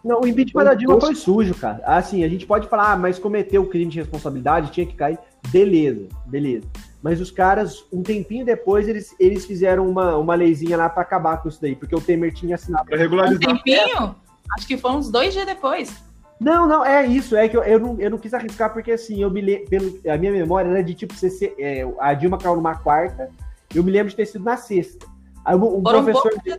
[0.04, 1.82] Não, o impeachment da Dilma foi sujo, cara.
[1.86, 5.18] Assim, a gente pode falar, ah, mas cometeu crime de responsabilidade, tinha que cair.
[5.50, 6.66] Beleza, beleza.
[7.02, 11.38] Mas os caras, um tempinho depois, eles, eles fizeram uma, uma leizinha lá pra acabar
[11.38, 12.86] com isso daí, porque o Temer tinha assinado.
[12.86, 13.40] Pra Um regularizar.
[13.40, 14.16] tempinho,
[14.58, 15.94] acho que foi uns dois dias depois.
[16.40, 17.36] Não, não, é isso.
[17.36, 19.60] É que eu, eu, não, eu não quis arriscar, porque assim, eu me le...
[19.68, 23.30] pelo, a minha memória era de tipo, você, é, a Dilma caiu numa quarta,
[23.74, 25.06] eu me lembro de ter sido na sexta.
[25.44, 26.30] Aí um, um professor.
[26.32, 26.58] poucos-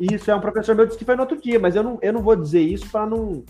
[0.00, 2.12] Isso, é um professor meu disse que foi no outro dia, mas eu não, eu
[2.12, 3.44] não vou dizer isso para não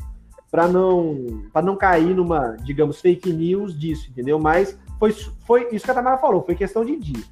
[0.50, 4.38] para não para não cair numa, digamos, fake news disso, entendeu?
[4.38, 5.12] Mas foi,
[5.44, 7.22] foi isso que a Tamara falou, foi questão de dia.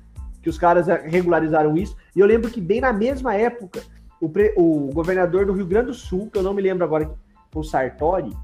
[0.43, 1.97] Que os caras regularizaram isso.
[2.15, 3.83] E eu lembro que bem na mesma época,
[4.21, 7.11] o, pre- o governador do Rio Grande do Sul, que eu não me lembro agora,
[7.55, 8.36] foi o Sartori,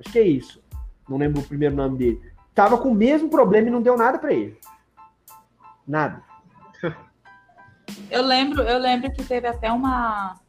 [0.00, 0.62] acho que é isso.
[1.08, 2.32] Não lembro o primeiro nome dele.
[2.54, 4.58] Tava com o mesmo problema e não deu nada para ele.
[5.86, 6.22] Nada.
[8.10, 10.40] Eu lembro, eu lembro que teve até uma,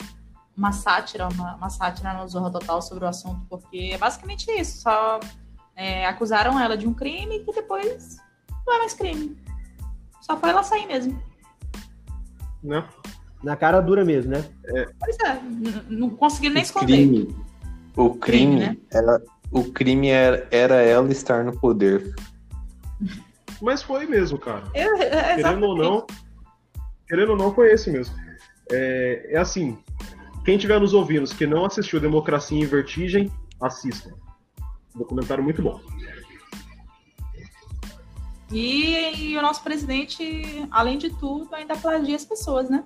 [0.56, 4.82] uma sátira, uma, uma sátira no Zorra Total sobre o assunto, porque é basicamente isso.
[4.82, 5.20] Só
[5.76, 8.18] é, acusaram ela de um crime que depois
[8.66, 9.38] não é mais crime.
[10.22, 11.22] Só foi ela sair mesmo.
[12.64, 12.88] Né?
[13.44, 14.44] Na cara dura mesmo, né?
[15.00, 15.40] Pois é,
[15.90, 16.94] não conseguiram nem esconder.
[16.94, 17.45] crime,
[17.96, 18.78] o crime, Crime, né?
[18.92, 19.22] era,
[19.52, 22.14] o crime era, era ela estar no poder.
[23.62, 24.64] Mas foi mesmo, cara.
[24.74, 26.08] Eu- é, Querendo ou não,
[27.08, 28.16] querendo ou não, foi esse mesmo.
[28.72, 29.78] É, é assim,
[30.44, 33.32] quem estiver nos ouvindo que não assistiu Democracia em Vertigem,
[33.62, 34.14] assista.
[34.94, 35.80] Documentário muito bom.
[38.52, 42.84] E, e o nosso presidente, além de tudo, ainda plagia as pessoas, né?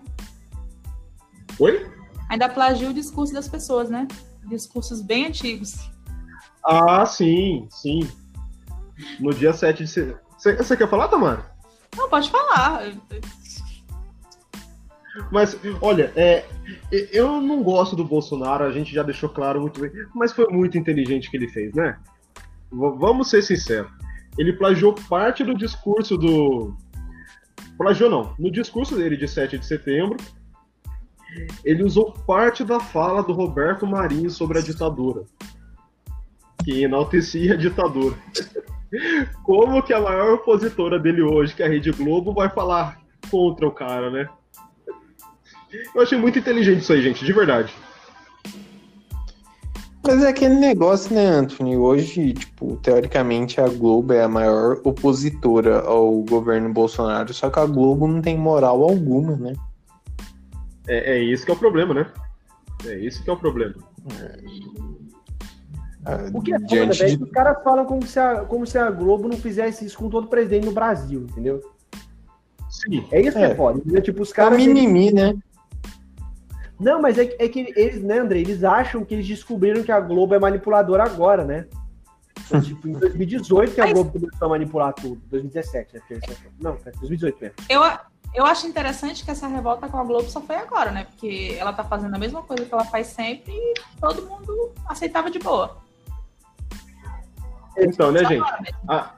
[1.60, 1.91] Oi?
[2.30, 4.07] Ainda plagia o discurso das pessoas, né?
[4.48, 5.90] Discursos bem antigos.
[6.66, 8.10] Ah, sim, sim.
[9.20, 10.20] No dia 7 de setembro.
[10.38, 11.46] Você quer falar, Tamara?
[11.98, 12.84] Não, pode falar.
[15.32, 16.46] Mas, olha, é,
[16.92, 20.78] eu não gosto do Bolsonaro, a gente já deixou claro muito bem, mas foi muito
[20.78, 21.98] inteligente o que ele fez, né?
[22.72, 23.92] V- vamos ser sinceros.
[24.38, 26.76] Ele plagiou parte do discurso do.
[27.78, 28.34] Plagiou não.
[28.40, 30.18] No discurso dele de 7 de setembro,
[31.63, 35.23] ele usou parte da fala do Roberto Marinho sobre a ditadura.
[36.63, 38.15] Que enaltecia a ditadura.
[39.43, 42.99] Como que a maior opositora dele hoje, que é a Rede Globo, vai falar
[43.30, 44.27] contra o cara, né?
[45.93, 47.71] Eu achei muito inteligente isso aí, gente, de verdade.
[50.03, 51.77] Mas é aquele negócio, né, Anthony?
[51.77, 57.65] Hoje, tipo, teoricamente a Globo é a maior opositora ao governo Bolsonaro, só que a
[57.65, 59.53] Globo não tem moral alguma, né?
[60.90, 62.12] É, é isso que é o problema, né?
[62.86, 63.76] É isso que é o problema.
[66.06, 68.46] Ah, O que é foda, velho, é de que os caras falam como se, a,
[68.46, 71.62] como se a Globo não fizesse isso com todo presidente no Brasil, entendeu?
[72.70, 73.06] Sim.
[73.12, 73.56] É isso que é É.
[73.56, 74.02] foda, entendeu?
[74.02, 74.58] Tipo, os é um caras...
[74.58, 75.34] mimimi, né?
[76.80, 79.92] Não, mas é, que- é que eles, né, André, eles acham que eles descobriram que
[79.92, 81.66] a Globo é manipuladora agora, né?
[82.64, 85.22] Tipo, em 2018 que a Globo começou a manipular tudo.
[85.30, 86.02] 2017, né?
[86.60, 87.56] Não, foi 2018 mesmo.
[87.70, 87.82] Eu,
[88.34, 91.05] eu acho interessante que essa revolta com a Globo só foi agora, né?
[91.05, 95.32] Porque ela tá fazendo a mesma coisa que ela faz sempre e todo mundo aceitava
[95.32, 95.77] de boa.
[97.77, 98.47] Então, né, gente?
[98.88, 99.13] A,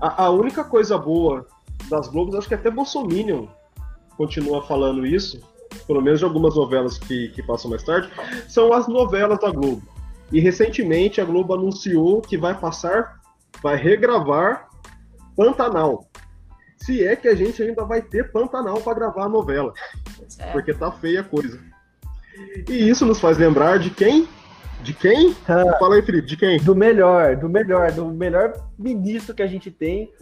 [0.00, 1.46] a, a única coisa boa
[1.90, 3.46] das Globos, acho que até Bolsominion
[4.16, 5.40] continua falando isso,
[5.86, 8.10] pelo menos de algumas novelas que, que passam mais tarde,
[8.48, 9.82] são as novelas da Globo.
[10.32, 13.20] E recentemente a Globo anunciou que vai passar,
[13.62, 14.68] vai regravar
[15.36, 16.05] Pantanal.
[16.76, 19.72] Se é que a gente ainda vai ter Pantanal para gravar a novela,
[20.38, 20.52] é.
[20.52, 21.58] porque tá feia a coisa.
[22.68, 24.28] E isso nos faz lembrar de quem?
[24.82, 25.32] De quem?
[25.34, 26.60] Fala aí, Felipe, de quem?
[26.60, 30.12] Do melhor, do melhor, do melhor ministro que a gente tem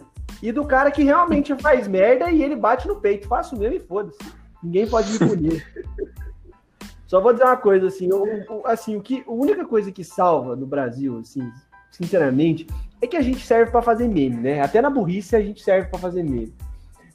[0.41, 3.27] e do cara que realmente faz merda e ele bate no peito.
[3.27, 4.17] Faço mesmo e foda-se.
[4.63, 5.67] Ninguém pode me punir.
[7.05, 10.03] Só vou dizer uma coisa, assim, o, o- assim, o que, a única coisa que
[10.03, 11.51] salva no Brasil, assim,
[11.91, 12.65] sinceramente,
[13.01, 14.61] é que a gente serve pra fazer meme, né?
[14.61, 16.53] Até na burrice a gente serve pra fazer meme.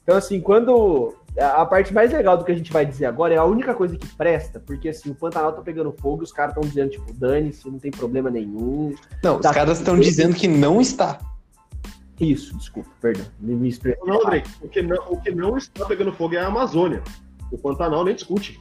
[0.03, 1.13] Então, assim, quando.
[1.39, 3.95] A parte mais legal do que a gente vai dizer agora é a única coisa
[3.95, 7.13] que presta, porque assim, o Pantanal tá pegando fogo e os caras estão dizendo, tipo,
[7.13, 8.93] dane-se, não tem problema nenhum.
[9.23, 9.53] Não, os Tá.
[9.53, 11.19] caras estão dizendo que não está.
[12.19, 13.25] Isso, desculpa, perdão.
[13.39, 14.01] Me, me expressei.
[14.05, 17.01] Não, Andrei, o que não, o que não está pegando fogo é a Amazônia.
[17.49, 18.59] O Pantanal nem discute.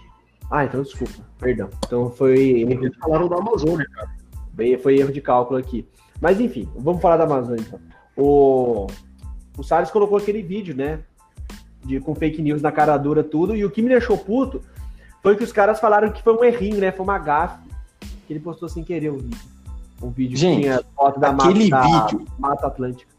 [0.48, 1.68] Ah, então desculpa, perdão.
[1.84, 4.10] Então foi Eles falaram da Amazônia, cara.
[4.52, 5.86] bem- foi erro de cálculo aqui.
[6.20, 7.80] Mas enfim, vamos falar da Amazônia então.
[8.16, 8.86] O,
[9.56, 11.00] o Salles colocou aquele vídeo, né?
[11.84, 13.56] De, com fake news na cara dura, tudo.
[13.56, 14.60] E o que me deixou puto
[15.22, 16.92] foi que os caras falaram que foi um errinho, né?
[16.92, 17.58] Foi uma gafe.
[18.26, 19.38] Que ele postou sem querer o vídeo.
[20.02, 23.10] Um vídeo Gente, que tinha foto da aquele mata, da vídeo- Mata Atlântica.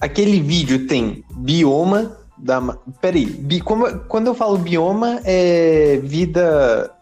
[0.00, 2.60] Aquele vídeo tem bioma da.
[3.00, 6.92] Peraí, bi, como, quando eu falo bioma, é vida.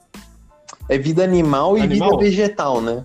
[0.88, 2.10] É vida animal e Animal?
[2.12, 3.04] vida vegetal, né?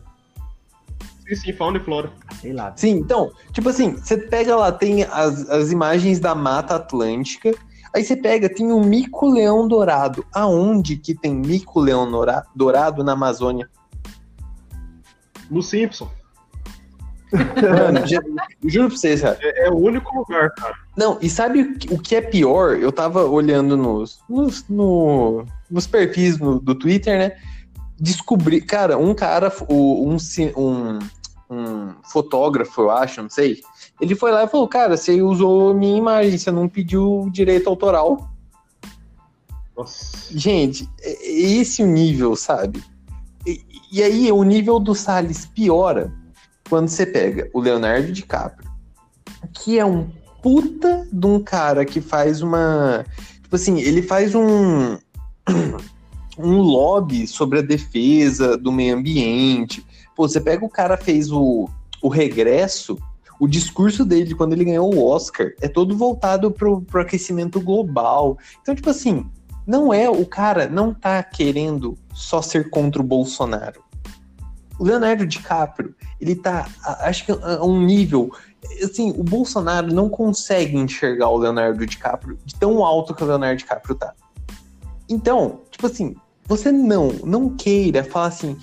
[1.28, 2.12] Sim, sim, fauna e flora.
[2.42, 2.74] Sei lá.
[2.76, 7.54] Sim, então, tipo assim, você pega lá, tem as, as imagens da Mata Atlântica,
[7.96, 10.26] aí você pega, tem o mico-leão dourado.
[10.34, 12.10] Aonde que tem mico-leão
[12.56, 13.70] dourado na Amazônia?
[15.50, 16.10] No Simpson.
[17.34, 18.22] Mano, ju-
[18.66, 19.38] juro pra vocês, cara.
[19.42, 20.76] É, é o único lugar, cara.
[20.96, 22.78] Não, e sabe o que- o que é pior?
[22.78, 27.36] Eu tava olhando nos, nos, no- nos perfis no- do Twitter, né?
[28.04, 30.18] Descobri, cara, um cara, um,
[30.58, 31.00] um,
[31.50, 33.62] um fotógrafo, eu acho, não sei.
[34.02, 38.30] Ele foi lá e falou: Cara, você usou minha imagem, você não pediu direito autoral.
[39.78, 40.38] Nossa.
[40.38, 42.84] Gente, é é esse o nível, sabe?
[43.48, 46.14] E, e aí o nível do Salles piora
[46.70, 48.70] quando você pega o Leonardo DiCaprio,
[49.54, 50.10] que é um
[50.42, 53.06] puta de um cara que faz uma.
[53.44, 54.98] Tipo assim, ele faz um.
[56.38, 59.86] um lobby sobre a defesa do meio ambiente.
[60.16, 61.70] Pô, você pega o cara fez o,
[62.02, 62.98] o regresso,
[63.40, 68.38] o discurso dele quando ele ganhou o Oscar é todo voltado pro, pro aquecimento global.
[68.62, 69.26] Então, tipo assim,
[69.66, 73.82] não é o cara não tá querendo só ser contra o Bolsonaro.
[74.80, 76.68] O Leonardo DiCaprio, ele tá,
[77.02, 78.32] acho que a um nível,
[78.84, 83.58] assim, o Bolsonaro não consegue enxergar o Leonardo DiCaprio de tão alto que o Leonardo
[83.58, 84.14] DiCaprio tá.
[85.10, 88.58] Então, tipo assim, você não, não queira falar assim,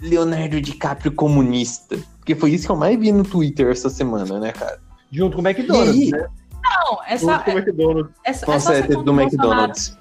[0.00, 4.52] Leonardo DiCaprio comunista, porque foi isso que eu mais vi no Twitter essa semana, né,
[4.52, 4.80] cara?
[5.10, 6.10] Junto com o McDonald's, E aí?
[6.10, 6.26] né?
[6.62, 8.12] Não, essa, Junto com o McDonald's.
[8.24, 9.20] é, é Nossa, é contra do.
[9.20, 9.98] McDonald's.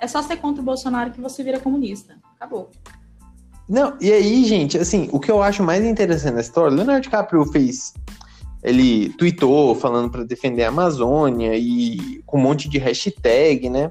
[0.00, 2.16] É só ser contra o Bolsonaro que você vira comunista.
[2.36, 2.70] Acabou.
[3.68, 7.02] Não, e aí, gente, assim, o que eu acho mais interessante nessa história, o Leonardo
[7.02, 7.94] DiCaprio fez.
[8.62, 13.90] Ele tweetou falando pra defender a Amazônia e com um monte de hashtag, né?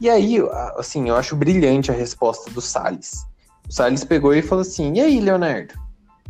[0.00, 0.38] E aí,
[0.76, 3.26] assim, eu acho brilhante a resposta do Salles.
[3.68, 5.74] O Salles pegou e falou assim: E aí, Leonardo?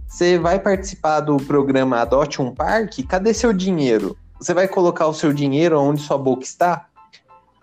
[0.08, 3.04] Você vai participar do programa Adote um Parque?
[3.04, 4.16] Cadê seu dinheiro?
[4.40, 6.88] Você vai colocar o seu dinheiro onde sua boca está?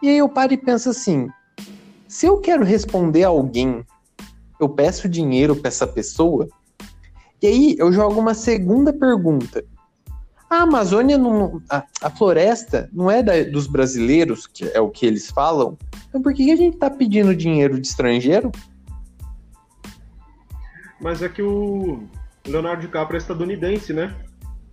[0.02, 1.28] E aí eu paro e penso assim:
[2.08, 3.86] se eu quero responder alguém
[4.60, 6.48] eu peço dinheiro para essa pessoa,
[7.42, 9.64] e aí eu jogo uma segunda pergunta.
[10.50, 15.06] A Amazônia, não, a, a floresta, não é da- dos brasileiros, que é o que
[15.06, 15.78] eles falam?
[16.08, 18.52] Então por que a gente tá pedindo dinheiro de estrangeiro?
[21.02, 22.04] Mas é que o
[22.48, 24.16] Leonardo DiCaprio é estadunidense, né?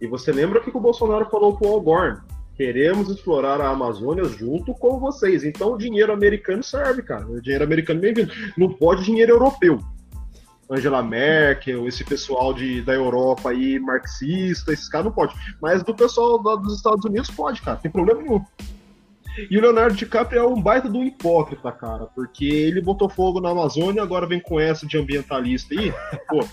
[0.01, 2.18] E você lembra que o Bolsonaro falou pro Al Gore?
[2.57, 5.43] Queremos explorar a Amazônia junto com vocês.
[5.45, 7.27] Então o dinheiro americano serve, cara.
[7.27, 8.33] O dinheiro americano bem-vindo.
[8.57, 9.81] Não pode dinheiro europeu.
[10.75, 15.35] Angela Merkel, esse pessoal de, da Europa aí, marxista, esses caras não pode.
[15.61, 17.79] Mas do pessoal lá dos Estados Unidos pode, cara.
[17.79, 18.45] Tem problema nenhum.
[19.51, 22.07] E o Leonardo DiCaprio é um baita do hipócrita, cara.
[22.14, 25.93] Porque ele botou fogo na Amazônia, agora vem com essa de ambientalista aí.
[26.29, 26.45] Pô,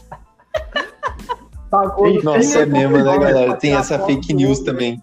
[1.71, 3.55] Pagou no Nossa, é mesmo, né, galera?
[3.55, 5.01] Tem essa fake news também.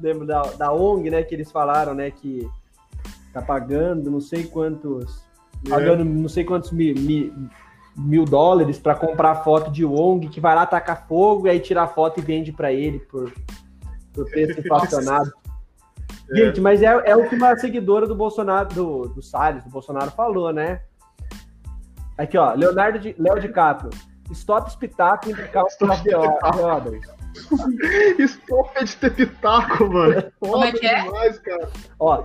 [0.00, 1.22] Lembro da, da ONG, né?
[1.24, 2.12] Que eles falaram, né?
[2.12, 2.48] Que
[3.32, 5.24] tá pagando não sei quantos.
[5.66, 5.70] É.
[5.70, 7.34] Pagando não sei quantos mil, mil,
[7.96, 11.82] mil dólares pra comprar foto de ONG, que vai lá tacar fogo e aí tira
[11.82, 13.32] a foto e vende pra ele por,
[14.12, 15.32] por preço inflacionado.
[16.30, 16.36] É.
[16.36, 20.10] Gente, mas é, é o que uma seguidora do Bolsonaro, do, do Salles, do Bolsonaro
[20.10, 20.80] falou, né?
[22.16, 23.90] Aqui, ó, Leonardo de, Léo DiCaprio.
[24.30, 27.06] Stop espetáculo of the the Others.
[28.18, 30.32] Estofa de ter pitaco, mano.
[30.40, 31.02] Como é que é?
[31.02, 31.68] demais, cara.
[31.98, 32.24] Ó,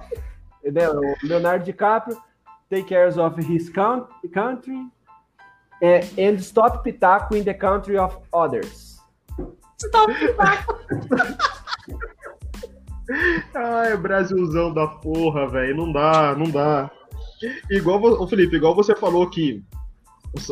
[1.23, 2.17] Leonardo DiCaprio,
[2.69, 4.87] take care of his coun- country
[5.81, 8.97] eh, and stop pitaco in the country of others.
[9.81, 10.11] Stop.
[13.55, 15.75] Ah, é Brasilzão da porra, velho.
[15.75, 16.91] Não dá, não dá.
[17.71, 19.63] Igual, ô Felipe, igual você falou que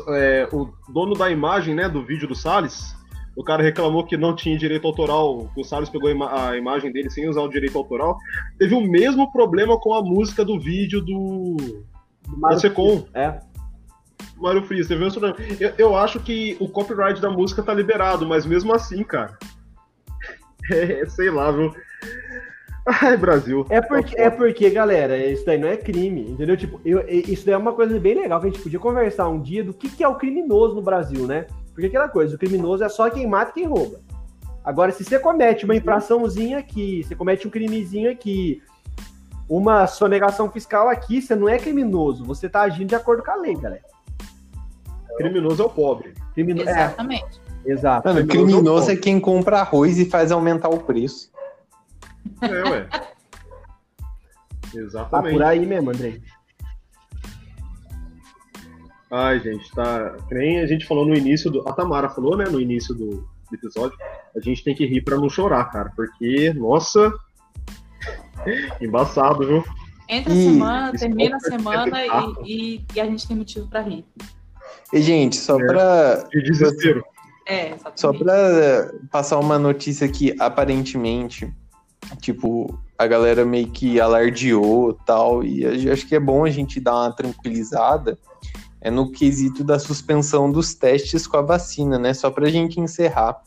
[0.08, 2.96] o, é, o dono da imagem, né, do vídeo do Salles,
[3.36, 6.58] o cara reclamou que não tinha direito autoral, que o Salles pegou a, ima- a
[6.58, 8.18] imagem dele sem usar o direito autoral.
[8.58, 11.58] Teve o mesmo problema com a música do vídeo do,
[12.28, 13.06] Do da Secom.
[13.14, 13.40] É.
[14.38, 15.38] Mário Frias, teve esse problema.
[15.60, 19.38] Eu, eu acho que o copyright da música tá liberado, mas mesmo assim, cara.
[20.70, 21.74] É, sei lá, viu?
[22.86, 23.66] Ai, Brasil.
[23.70, 26.58] É porque, é porque, galera, isso daí não é crime, entendeu?
[26.58, 29.42] Tipo, eu- isso daí é uma coisa bem legal que a gente podia conversar um
[29.42, 31.48] dia do que, que é o criminoso no Brasil, né?
[31.74, 34.02] Porque aquela coisa, o criminoso é só quem mata e quem rouba.
[34.62, 38.62] Agora, se você comete uma infraçãozinha aqui, você comete um crimezinho aqui,
[39.50, 43.36] uma sonegação fiscal aqui, você não é criminoso, você tá agindo de acordo com a
[43.36, 43.84] lei, galera.
[45.18, 46.14] Criminoso é o pobre.
[46.34, 47.42] Criminoso, é, Exatamente.
[47.66, 48.08] exato.
[48.08, 51.32] Mano, Criminoso criminoso é é quem compra arroz e faz aumentar o preço.
[52.42, 52.88] É, ué.
[54.70, 55.34] Tá Exatamente.
[55.34, 56.22] por aí mesmo, Andrei.
[59.10, 60.18] Ai, gente, tá.
[60.30, 61.68] Nem a gente falou no início do.
[61.68, 63.10] A Tamara falou, né, no início do,
[63.50, 63.98] do episódio.
[64.36, 65.92] A gente tem que rir pra não chorar, cara.
[65.96, 67.12] Porque, nossa.
[68.82, 69.64] Embaçado, viu?
[70.10, 72.06] Entra a E- semana, termina a é semana
[72.46, 74.06] e, e- e a gente tem motivo pra rir.
[74.94, 75.66] E, gente, só É.
[75.66, 76.16] pra.
[76.32, 77.04] De desespero.
[77.46, 78.02] É, exatamente.
[78.02, 81.52] Só pra passar uma notícia que aparentemente,
[82.22, 86.80] tipo, a galera meio que alardeou tal, e a- acho que é bom a gente
[86.80, 88.18] dar uma tranquilizada,
[88.82, 92.14] é no quesito da suspensão dos testes com a vacina, né?
[92.14, 93.42] Só pra gente encerrar.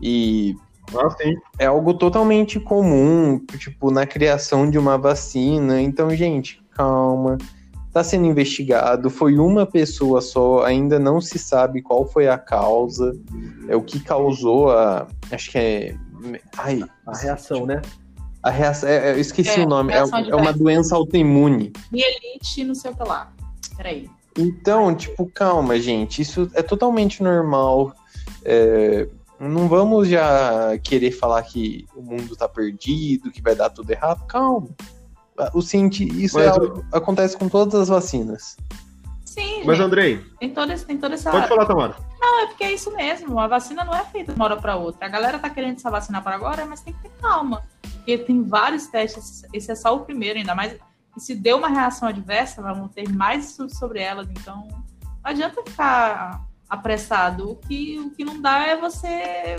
[0.00, 0.54] E
[0.96, 1.34] Ah, sim.
[1.58, 5.80] é algo totalmente comum, tipo, na criação de uma vacina.
[5.82, 7.36] Então, gente, calma.
[7.98, 9.10] Tá sendo investigado.
[9.10, 13.12] Foi uma pessoa só, ainda não se sabe qual foi a causa.
[13.66, 15.08] É o que causou a.
[15.32, 15.96] Acho que é.
[16.56, 17.82] Ai, A reação, né?
[18.40, 18.88] a reação.
[18.88, 19.92] é- é- eu esqueci É, o nome.
[19.92, 21.72] É, é uma doença autoimune.
[21.90, 23.32] Mielite, não sei o que lá.
[23.76, 24.08] Peraí.
[24.38, 26.22] Então, tipo, calma, gente.
[26.22, 27.92] Isso é totalmente normal.
[28.44, 29.08] É,
[29.40, 34.24] não vamos já querer falar que o mundo tá perdido, que vai dar tudo errado.
[34.28, 34.68] Calma.
[35.54, 36.04] O cienti...
[36.22, 38.56] Isso Mas é algo- acontece com todas as vacinas.
[39.24, 41.30] Sim, Mas, gente, Andrei, tem, esse, tem toda essa.
[41.30, 41.96] pode falar, Tamara.
[42.18, 43.38] Não, é porque é isso mesmo.
[43.38, 45.06] A vacina não é feita de uma hora para outra.
[45.06, 47.62] A galera tá querendo se vacinar para agora, mas tem que ter calma.
[47.82, 49.44] Porque tem vários testes.
[49.52, 50.76] Esse é só o primeiro, ainda mais.
[51.16, 54.28] E se deu uma reação adversa, vamos ter mais estudos sobre elas.
[54.30, 54.82] Então, não
[55.22, 57.50] adianta ficar apressado.
[57.52, 59.56] O que, o que não dá é você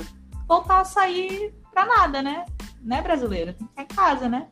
[0.47, 2.45] voltar a sair pra nada, né?
[2.81, 3.53] Né, brasileiro?
[3.53, 4.47] Tem que ficar em casa, né?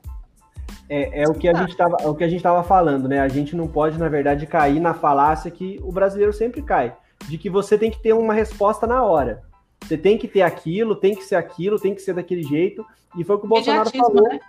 [0.89, 3.19] É, é o que a gente tava, é o que a gente tava falando, né?
[3.19, 6.95] A gente não pode, na verdade, cair na falácia que o brasileiro sempre cai,
[7.27, 9.43] de que você tem que ter uma resposta na hora.
[9.81, 12.85] Você tem que ter aquilo, tem que ser aquilo, tem que ser daquele jeito.
[13.17, 14.23] E foi o que o Bolsonaro falou.
[14.23, 14.39] né?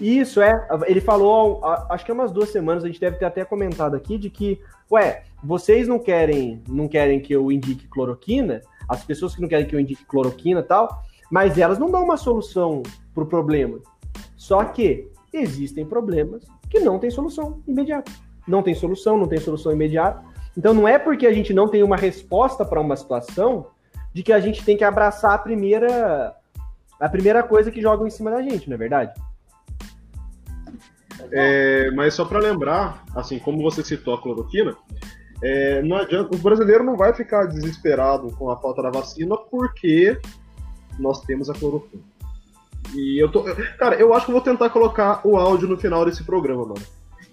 [0.00, 0.66] Isso, é.
[0.86, 1.60] Ele falou,
[1.90, 4.60] acho que é umas duas semanas, a gente deve ter até comentado aqui, de que,
[4.90, 9.66] ué, vocês não querem, não querem que eu indique cloroquina, as pessoas que não querem
[9.66, 12.82] que eu indique cloroquina e tal, mas elas não dão uma solução
[13.14, 13.78] pro problema.
[14.36, 18.10] Só que existem problemas que não têm solução imediata.
[18.46, 20.22] Não tem solução, não tem solução imediata.
[20.56, 23.66] Então não é porque a gente não tem uma resposta para uma situação
[24.12, 26.34] de que a gente tem que abraçar a primeira
[27.00, 29.20] a primeira coisa que jogam em cima da gente, não é verdade?
[31.32, 34.76] É, mas só para lembrar, assim, como você citou a cloroquina,
[35.42, 40.18] é, adianta, o brasileiro não vai ficar desesperado com a falta da vacina porque
[40.98, 42.02] nós temos a cloroquina.
[42.94, 43.44] E eu tô.
[43.78, 46.82] Cara, eu acho que eu vou tentar colocar o áudio no final desse programa, mano.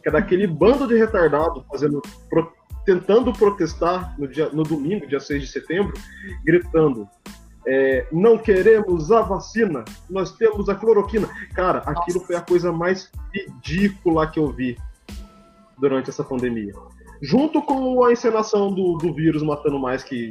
[0.02, 2.02] Que é daquele bando de retardado fazendo.
[2.30, 2.52] pro-
[2.84, 5.94] tentando protestar no, dia, no domingo, dia 6 de setembro,
[6.44, 7.08] gritando.
[7.68, 11.30] é, não queremos a vacina, nós temos a cloroquina.
[11.54, 12.26] Cara, aquilo Nossa.
[12.26, 14.76] foi a coisa mais ridícula que eu vi
[15.78, 16.74] durante essa pandemia.
[17.22, 20.30] Junto com a encenação do, do vírus matando mais que.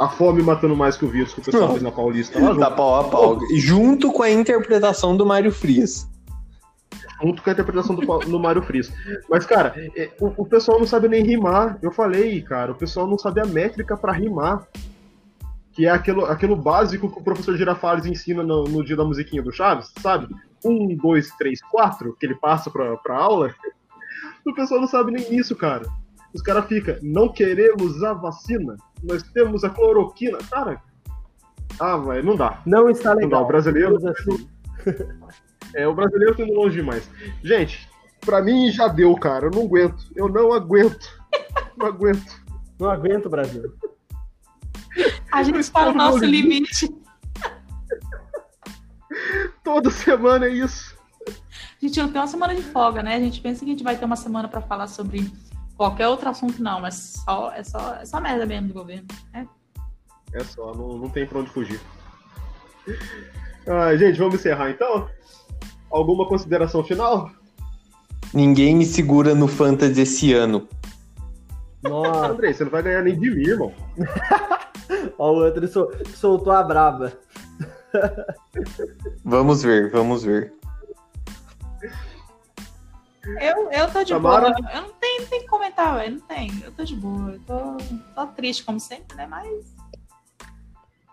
[0.00, 1.70] A fome matando mais que o vírus que o pessoal Não.
[1.72, 3.38] fez na Paulista lá, Tá junto, pau a pau.
[3.56, 6.08] Junto com a interpretação do Mário Frias.
[7.22, 8.90] junto com a interpretação do, do Mário Frias.
[9.28, 11.78] Mas, cara, é, o, o pessoal não sabe nem rimar.
[11.82, 14.66] Eu falei, cara, o pessoal não sabe a métrica pra rimar.
[15.72, 19.42] Que é aquilo, aquilo básico que o professor Girafales ensina no, no dia da musiquinha
[19.42, 20.34] do Chaves, sabe?
[20.64, 23.54] Um, dois, três, quatro, que ele passa pra, pra aula.
[24.46, 25.86] O pessoal não sabe nem isso, cara.
[26.32, 30.38] Os caras ficam, não queremos a vacina, nós temos a cloroquina.
[30.50, 30.80] Cara,
[31.78, 32.60] ah, velho, não dá.
[32.66, 33.24] Não está Não dá.
[33.24, 33.44] legal.
[33.44, 34.48] O brasileiro, assim.
[35.74, 37.08] é, o brasileiro tá indo longe demais.
[37.42, 37.88] Gente,
[38.20, 39.46] pra mim já deu, cara.
[39.46, 40.04] Eu não aguento.
[40.14, 41.20] Eu não aguento.
[41.76, 42.42] Não aguento.
[42.78, 43.72] Não aguento, Brasil.
[45.32, 46.86] A gente está no no nosso limite.
[46.86, 47.00] limite.
[49.64, 50.98] Toda semana é isso.
[51.26, 53.16] A gente não tem uma semana de folga, né?
[53.16, 55.32] A gente pensa que a gente vai ter uma semana para falar sobre
[55.80, 59.06] qualquer outro assunto, não, mas só, é, só, é só merda mesmo do governo.
[59.32, 59.48] né?
[60.34, 61.80] É só, não, não tem pra onde fugir.
[63.66, 65.08] Ai, gente, vamos encerrar então?
[65.90, 67.30] Alguma consideração final?
[68.34, 70.68] Ninguém me segura no Fantasy esse ano.
[71.82, 73.72] Nossa, Andrei, você não vai ganhar nem de mim, irmão.
[75.16, 77.14] ó, o Anthony sol- soltou a braba.
[79.24, 80.52] Vamos ver, vamos ver.
[83.40, 84.50] Eu, eu tô de Tamara?
[84.52, 84.70] boa.
[84.72, 86.12] Eu não tenho, não tenho que comentar, velho.
[86.14, 86.50] Não tem.
[86.64, 87.32] Eu tô de boa.
[87.32, 87.76] Eu tô,
[88.14, 89.26] tô triste, como sempre, né?
[89.26, 89.76] Mas.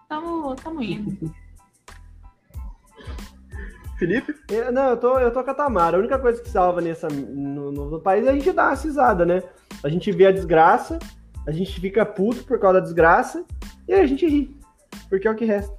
[0.08, 1.34] Tamo, tamo indo.
[3.98, 4.34] Felipe?
[4.50, 5.98] Eu- não, eu tô, eu tô com a Tamara.
[5.98, 8.76] A única coisa que salva nessa, no, no- no país é a gente dar uma
[8.76, 9.42] cisada, né?
[9.84, 11.00] A gente vê a desgraça,
[11.48, 13.44] a gente fica puto por causa da desgraça
[13.88, 14.56] e aí a gente ri.
[15.10, 15.76] Porque é o que resta.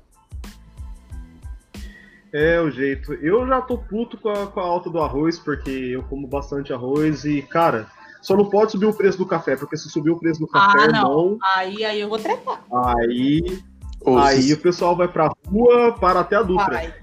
[2.32, 3.12] É o jeito.
[3.14, 6.72] Eu já tô puto com a, com a alta do arroz, porque eu como bastante
[6.72, 7.86] arroz e, cara,
[8.20, 10.78] só não pode subir o preço do café, porque se subir o preço do café,
[10.84, 10.98] Ah, não.
[10.98, 12.62] irmão, Aí, aí eu vou trepar.
[12.98, 13.62] aí,
[14.02, 16.66] Ou aí se, o pessoal vai pra rua para até a Dutra.
[16.66, 16.94] Vai.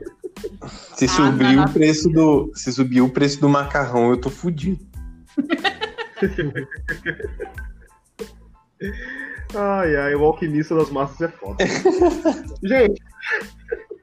[0.96, 1.74] se Ah, subir não, o não.
[1.74, 2.52] preço do.
[2.54, 4.86] Se subir o preço do macarrão, eu tô fudido.
[9.56, 11.64] Ai, ai, o alquimista das massas é foda.
[12.64, 13.02] Gente,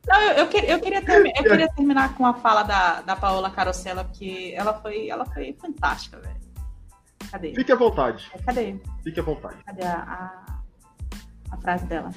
[0.06, 3.14] Não, eu, eu, que- eu queria termi- eu queria terminar com a fala da, da
[3.16, 6.42] Paola Carosella, porque ela foi, ela foi fantástica, velho.
[7.30, 7.54] Cadê?
[7.54, 8.30] fique à vontade.
[8.44, 8.76] Cadê?
[9.02, 9.56] Fique à vontade.
[9.64, 12.10] Cadê a, a, a frase dela?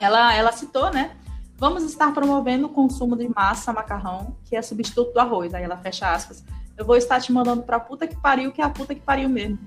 [0.00, 1.16] Ela, ela citou, né?
[1.56, 5.54] Vamos estar promovendo o consumo de massa macarrão, que é substituto do arroz.
[5.54, 6.44] Aí ela fecha aspas.
[6.76, 9.28] Eu vou estar te mandando pra puta que pariu, que é a puta que pariu
[9.28, 9.58] mesmo.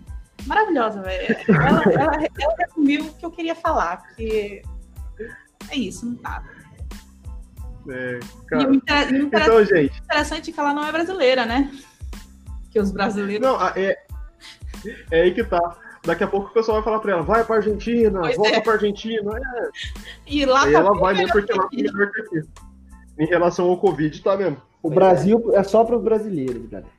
[0.45, 1.37] Maravilhosa, velho.
[1.47, 4.61] Ela, ela, ela resumiu o que eu queria falar, porque
[5.71, 6.43] é isso, não tá.
[7.89, 11.71] É, E cara, e então, gente, interessante é que ela não é brasileira, né?
[12.71, 13.45] Que os brasileiros.
[13.45, 13.97] não, é,
[15.11, 15.77] é aí que tá.
[16.03, 18.61] Daqui a pouco o pessoal vai falar pra ela, vai pra Argentina, Pois volta é.
[18.61, 19.31] pra Argentina.
[19.37, 19.69] É,
[20.27, 22.41] E lá aí tá ela vai mesmo, porque que lá é melhor que aqui.
[23.17, 24.57] Em relação ao Covid, tá mesmo.
[24.83, 26.89] O Brasil é só para os brasileiros, galera.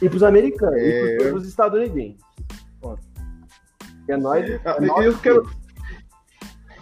[0.00, 1.14] E para os americanos, É.
[1.14, 2.20] e para os estadunidenses.
[4.08, 4.48] É nós.
[4.48, 5.50] É Ah, nós e eu quero,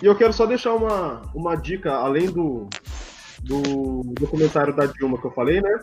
[0.02, 2.68] e eu quero só deixar uma, uma dica, além do,
[3.44, 5.80] do documentário da Dilma que eu falei, né?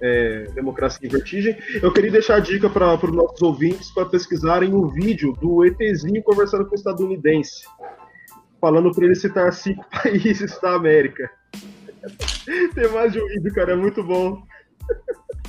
[0.00, 1.56] É, Democracia em Vertigem.
[1.82, 6.22] Eu queria deixar a dica para os nossos ouvintes para pesquisarem um vídeo do ETzinho
[6.22, 7.64] conversando com o estadunidense,
[8.60, 11.30] falando para ele citar cinco países da América.
[12.74, 14.42] Tem mais de um vídeo, cara, é muito bom.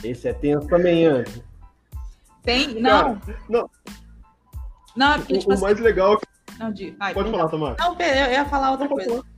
[0.04, 1.42] Esse é tenso também, Anjo.
[2.44, 2.80] Tem.
[2.82, 3.20] Não.
[3.50, 3.70] não.
[4.96, 5.64] Não, é porque, tipo O, o assim.
[5.64, 6.20] mais legal.
[6.60, 7.76] Não, de, vai, Pode falar, Tamara.
[7.80, 9.33] Não, eu eu ia falar outra Não, coisa.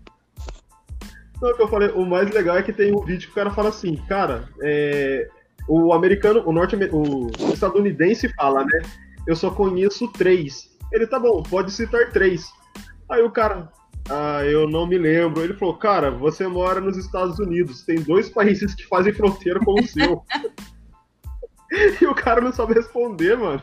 [1.41, 3.35] Não, o que eu falei, o mais legal é que tem um vídeo que o
[3.35, 5.29] cara fala assim, cara, é,
[5.67, 8.81] o americano, o norte o estadunidense fala, né?
[9.27, 10.69] Eu só conheço três.
[10.91, 12.47] Ele tá bom, pode citar três.
[13.09, 13.69] Aí o cara,
[14.09, 15.43] ah, eu não me lembro.
[15.43, 19.73] Ele falou, cara, você mora nos Estados Unidos, tem dois países que fazem fronteira com
[19.73, 20.23] o seu.
[22.01, 23.61] e o cara não sabe responder, mano.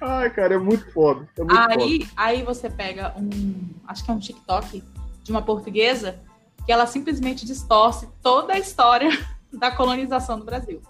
[0.00, 1.28] Ai, cara, é muito foda.
[1.38, 1.82] É muito foda.
[1.82, 3.68] Aí, aí você pega um.
[3.86, 4.82] Acho que é um TikTok
[5.26, 6.18] de uma portuguesa
[6.64, 9.10] que ela simplesmente distorce toda a história
[9.52, 10.80] da colonização do Brasil.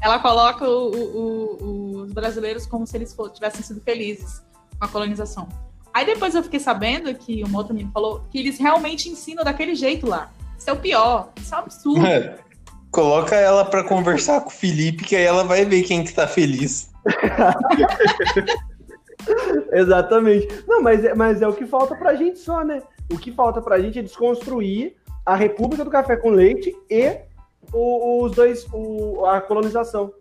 [0.00, 4.42] ela coloca o- o- o- os brasileiros como se eles tivessem sido felizes
[4.78, 5.48] com a colonização.
[5.92, 9.74] Aí depois eu fiquei sabendo que um outro menino falou que eles realmente ensinam daquele
[9.74, 10.30] jeito lá.
[10.58, 11.30] Isso é o pior.
[11.36, 12.06] Isso é um absurdo.
[12.06, 12.36] É.
[12.90, 16.26] Coloca ela pra conversar com o Felipe, que aí ela vai ver quem que tá
[16.28, 16.90] feliz.
[19.72, 20.48] Exatamente.
[20.66, 22.82] Não, mas é, mas é o que falta pra gente só, né?
[23.12, 24.94] O que falta pra gente é desconstruir
[25.24, 27.16] a República do Café com Leite e
[27.72, 30.12] o- os dois, o- a colonização.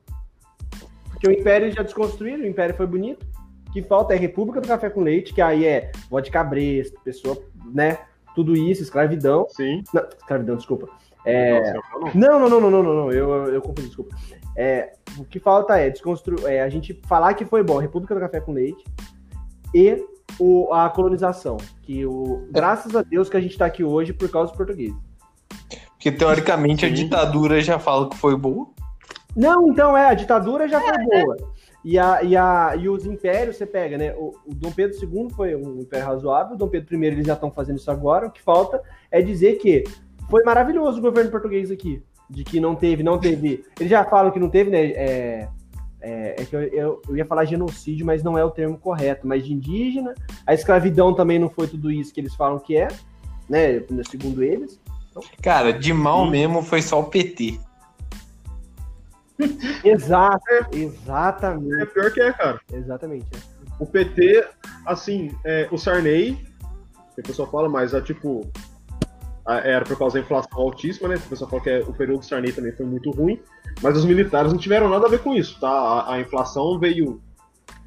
[1.10, 3.26] Porque o Império já desconstruíram, o Império foi bonito.
[3.70, 7.00] O que falta é a República do Café com Leite, que aí é vodka bresto,
[7.02, 7.38] pessoa,
[7.74, 8.00] né?
[8.36, 9.48] Tudo isso, escravidão.
[9.50, 9.84] Sim.
[9.94, 10.90] Não, escravidão, desculpa.
[11.26, 11.74] É,
[12.14, 12.40] não.
[12.40, 13.12] não, não, não, não, não, não.
[13.12, 14.16] Eu, eu, confundi, desculpa.
[14.56, 16.48] É, o que falta é, desconstru...
[16.48, 18.84] é a gente falar que foi bom, República do Café com Leite
[19.74, 20.04] e
[20.40, 21.58] o, a colonização.
[21.82, 24.98] Que o, graças a Deus que a gente tá aqui hoje por causa dos portugueses.
[25.94, 26.96] Porque teoricamente a Sim.
[26.96, 28.68] ditadura já fala que foi boa.
[29.36, 31.38] Não, então é, a ditadura já foi boa.
[31.84, 34.14] E, a, e, a, e os impérios, você pega, né?
[34.16, 37.34] O, o Dom Pedro II foi um império razoável, o Dom Pedro I eles já
[37.34, 38.28] estão fazendo isso agora.
[38.28, 39.84] O que falta é dizer que
[40.30, 42.04] foi maravilhoso o governo português aqui.
[42.30, 43.66] De que não teve, não teve.
[43.80, 44.86] Eles já falam que não teve, né?
[44.92, 45.50] É,
[46.02, 49.28] é, é que eu, eu, eu ia falar genocídio, mas não é o termo correto.
[49.28, 50.14] Mas de indígena,
[50.48, 52.88] a escravidão também não foi tudo isso que eles falam que é,
[53.50, 53.84] né?
[54.10, 54.80] Segundo eles.
[55.42, 56.32] Cara, de mal Sim.
[56.32, 57.60] mesmo foi só o PT.
[59.84, 62.62] Exato, exatamente, É pior que é, cara.
[62.72, 63.26] exatamente.
[63.36, 63.54] é.
[63.80, 64.48] O PT,
[64.86, 66.36] assim, é, o Sarney,
[67.16, 68.50] que o pessoal fala, mas é tipo.
[69.46, 71.16] A- Era por causa da inflação altíssima, né?
[71.16, 73.40] O pessoal fala que é- o período do Sarney também foi muito ruim.
[73.82, 75.70] Mas os militares não tiveram nada a ver com isso, tá?
[75.70, 77.22] A, a inflação veio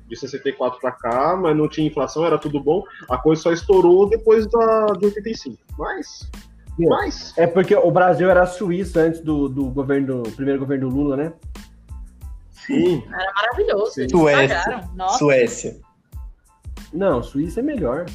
[0.09, 2.82] de 64 para cá, mas não tinha inflação, era tudo bom.
[3.11, 5.57] A coisa só estourou depois da, de 85.
[5.78, 6.30] Mas.
[6.78, 7.32] Meu, Mas.
[7.38, 10.94] É porque o Brasil era a Suíça antes do, do governo, do primeiro governo do
[10.94, 11.32] Lula, né?
[12.52, 13.02] Sim.
[13.12, 13.92] Era maravilhoso.
[13.92, 14.09] Sim.
[14.09, 14.84] Suécia.
[15.18, 15.76] Suécia.
[16.92, 18.07] Não, Suíça é melhor.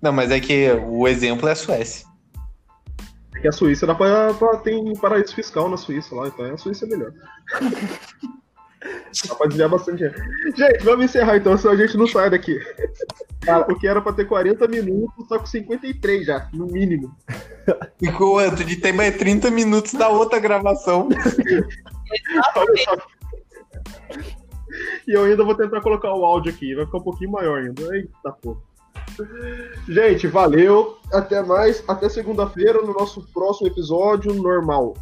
[0.00, 2.06] Não, mas é que o exemplo é a Suécia.
[3.36, 6.56] É que a Suíça dá pra, pra- tem paraíso fiscal na Suíça lá, então a
[6.58, 7.12] Suíça é melhor.
[9.28, 10.16] dá pra desviar bastante dinheiro.
[10.56, 12.58] Gente, vamos encerrar então, senão a gente não sai daqui.
[13.68, 17.14] O que era pra ter 40 minutos, tá com 53 já, no mínimo.
[17.98, 21.08] Ficou antes de ter mais 30 minutos da outra gravação.
[22.84, 22.96] Só.
[25.08, 27.96] E eu ainda vou tentar colocar o áudio aqui, vai ficar um pouquinho maior ainda.
[27.96, 28.60] Eita porra.
[29.88, 30.96] Gente, valeu.
[31.12, 31.82] Até mais.
[31.88, 34.94] Até segunda-feira no nosso próximo episódio normal.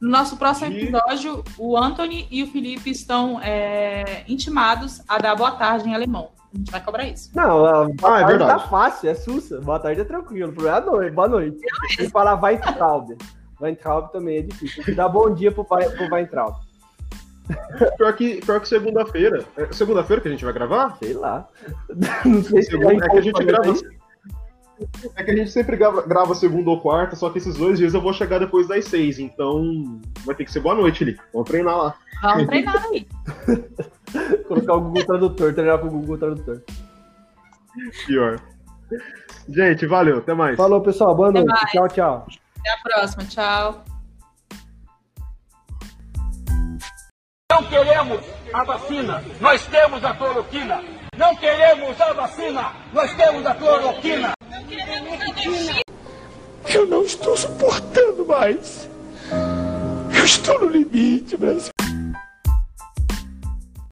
[0.00, 5.36] No nosso próximo De- episódio, o Anthony e o Felipe estão é, intimados a dar
[5.36, 6.30] boa tarde em alemão.
[6.52, 7.30] A gente vai cobrar isso.
[7.34, 8.68] Não, a boa Ah, é tarde tá verdade.
[8.68, 9.60] fácil, é sussa.
[9.60, 10.50] Boa tarde é tranquilo.
[10.50, 11.14] O problema é a noite.
[11.14, 11.58] Boa noite.
[11.96, 13.16] Tem que falar Weintraub.
[13.60, 14.76] Weintraub também é difícil.
[14.76, 15.78] Tem que dar bom dia pro, pro
[16.12, 16.56] Weintraub.
[17.96, 19.44] Pior que, pior que segunda-feira.
[19.56, 20.96] É segunda-feira que a gente vai gravar?
[20.98, 21.48] Sei lá.
[22.24, 23.74] Não sei se é que a gente grava.
[25.16, 27.94] É que a gente sempre grava, grava segunda ou quarta, só que esses dois dias
[27.94, 31.16] eu vou chegar depois das seis, então vai ter que ser boa noite ali.
[31.32, 31.94] Vamos treinar lá.
[32.22, 33.06] Vamos treinar aí.
[34.48, 36.62] Colocar o Google Tradutor, treinar com o Google Tradutor.
[38.06, 38.40] Pior.
[39.48, 40.56] Gente, valeu, até mais.
[40.56, 41.14] Falou, pessoal.
[41.14, 41.50] Boa Até noite.
[41.50, 41.70] mais.
[41.70, 42.26] Tchau, tchau.
[42.60, 43.24] Até a próxima.
[43.24, 43.84] Tchau.
[47.52, 50.82] Não queremos a vacina, nós temos a cloroquina.
[51.18, 54.32] Não queremos a vacina, nós temos a cloroquina.
[56.72, 58.88] Eu não estou suportando mais.
[60.16, 61.71] Eu estou no limite, Brasil.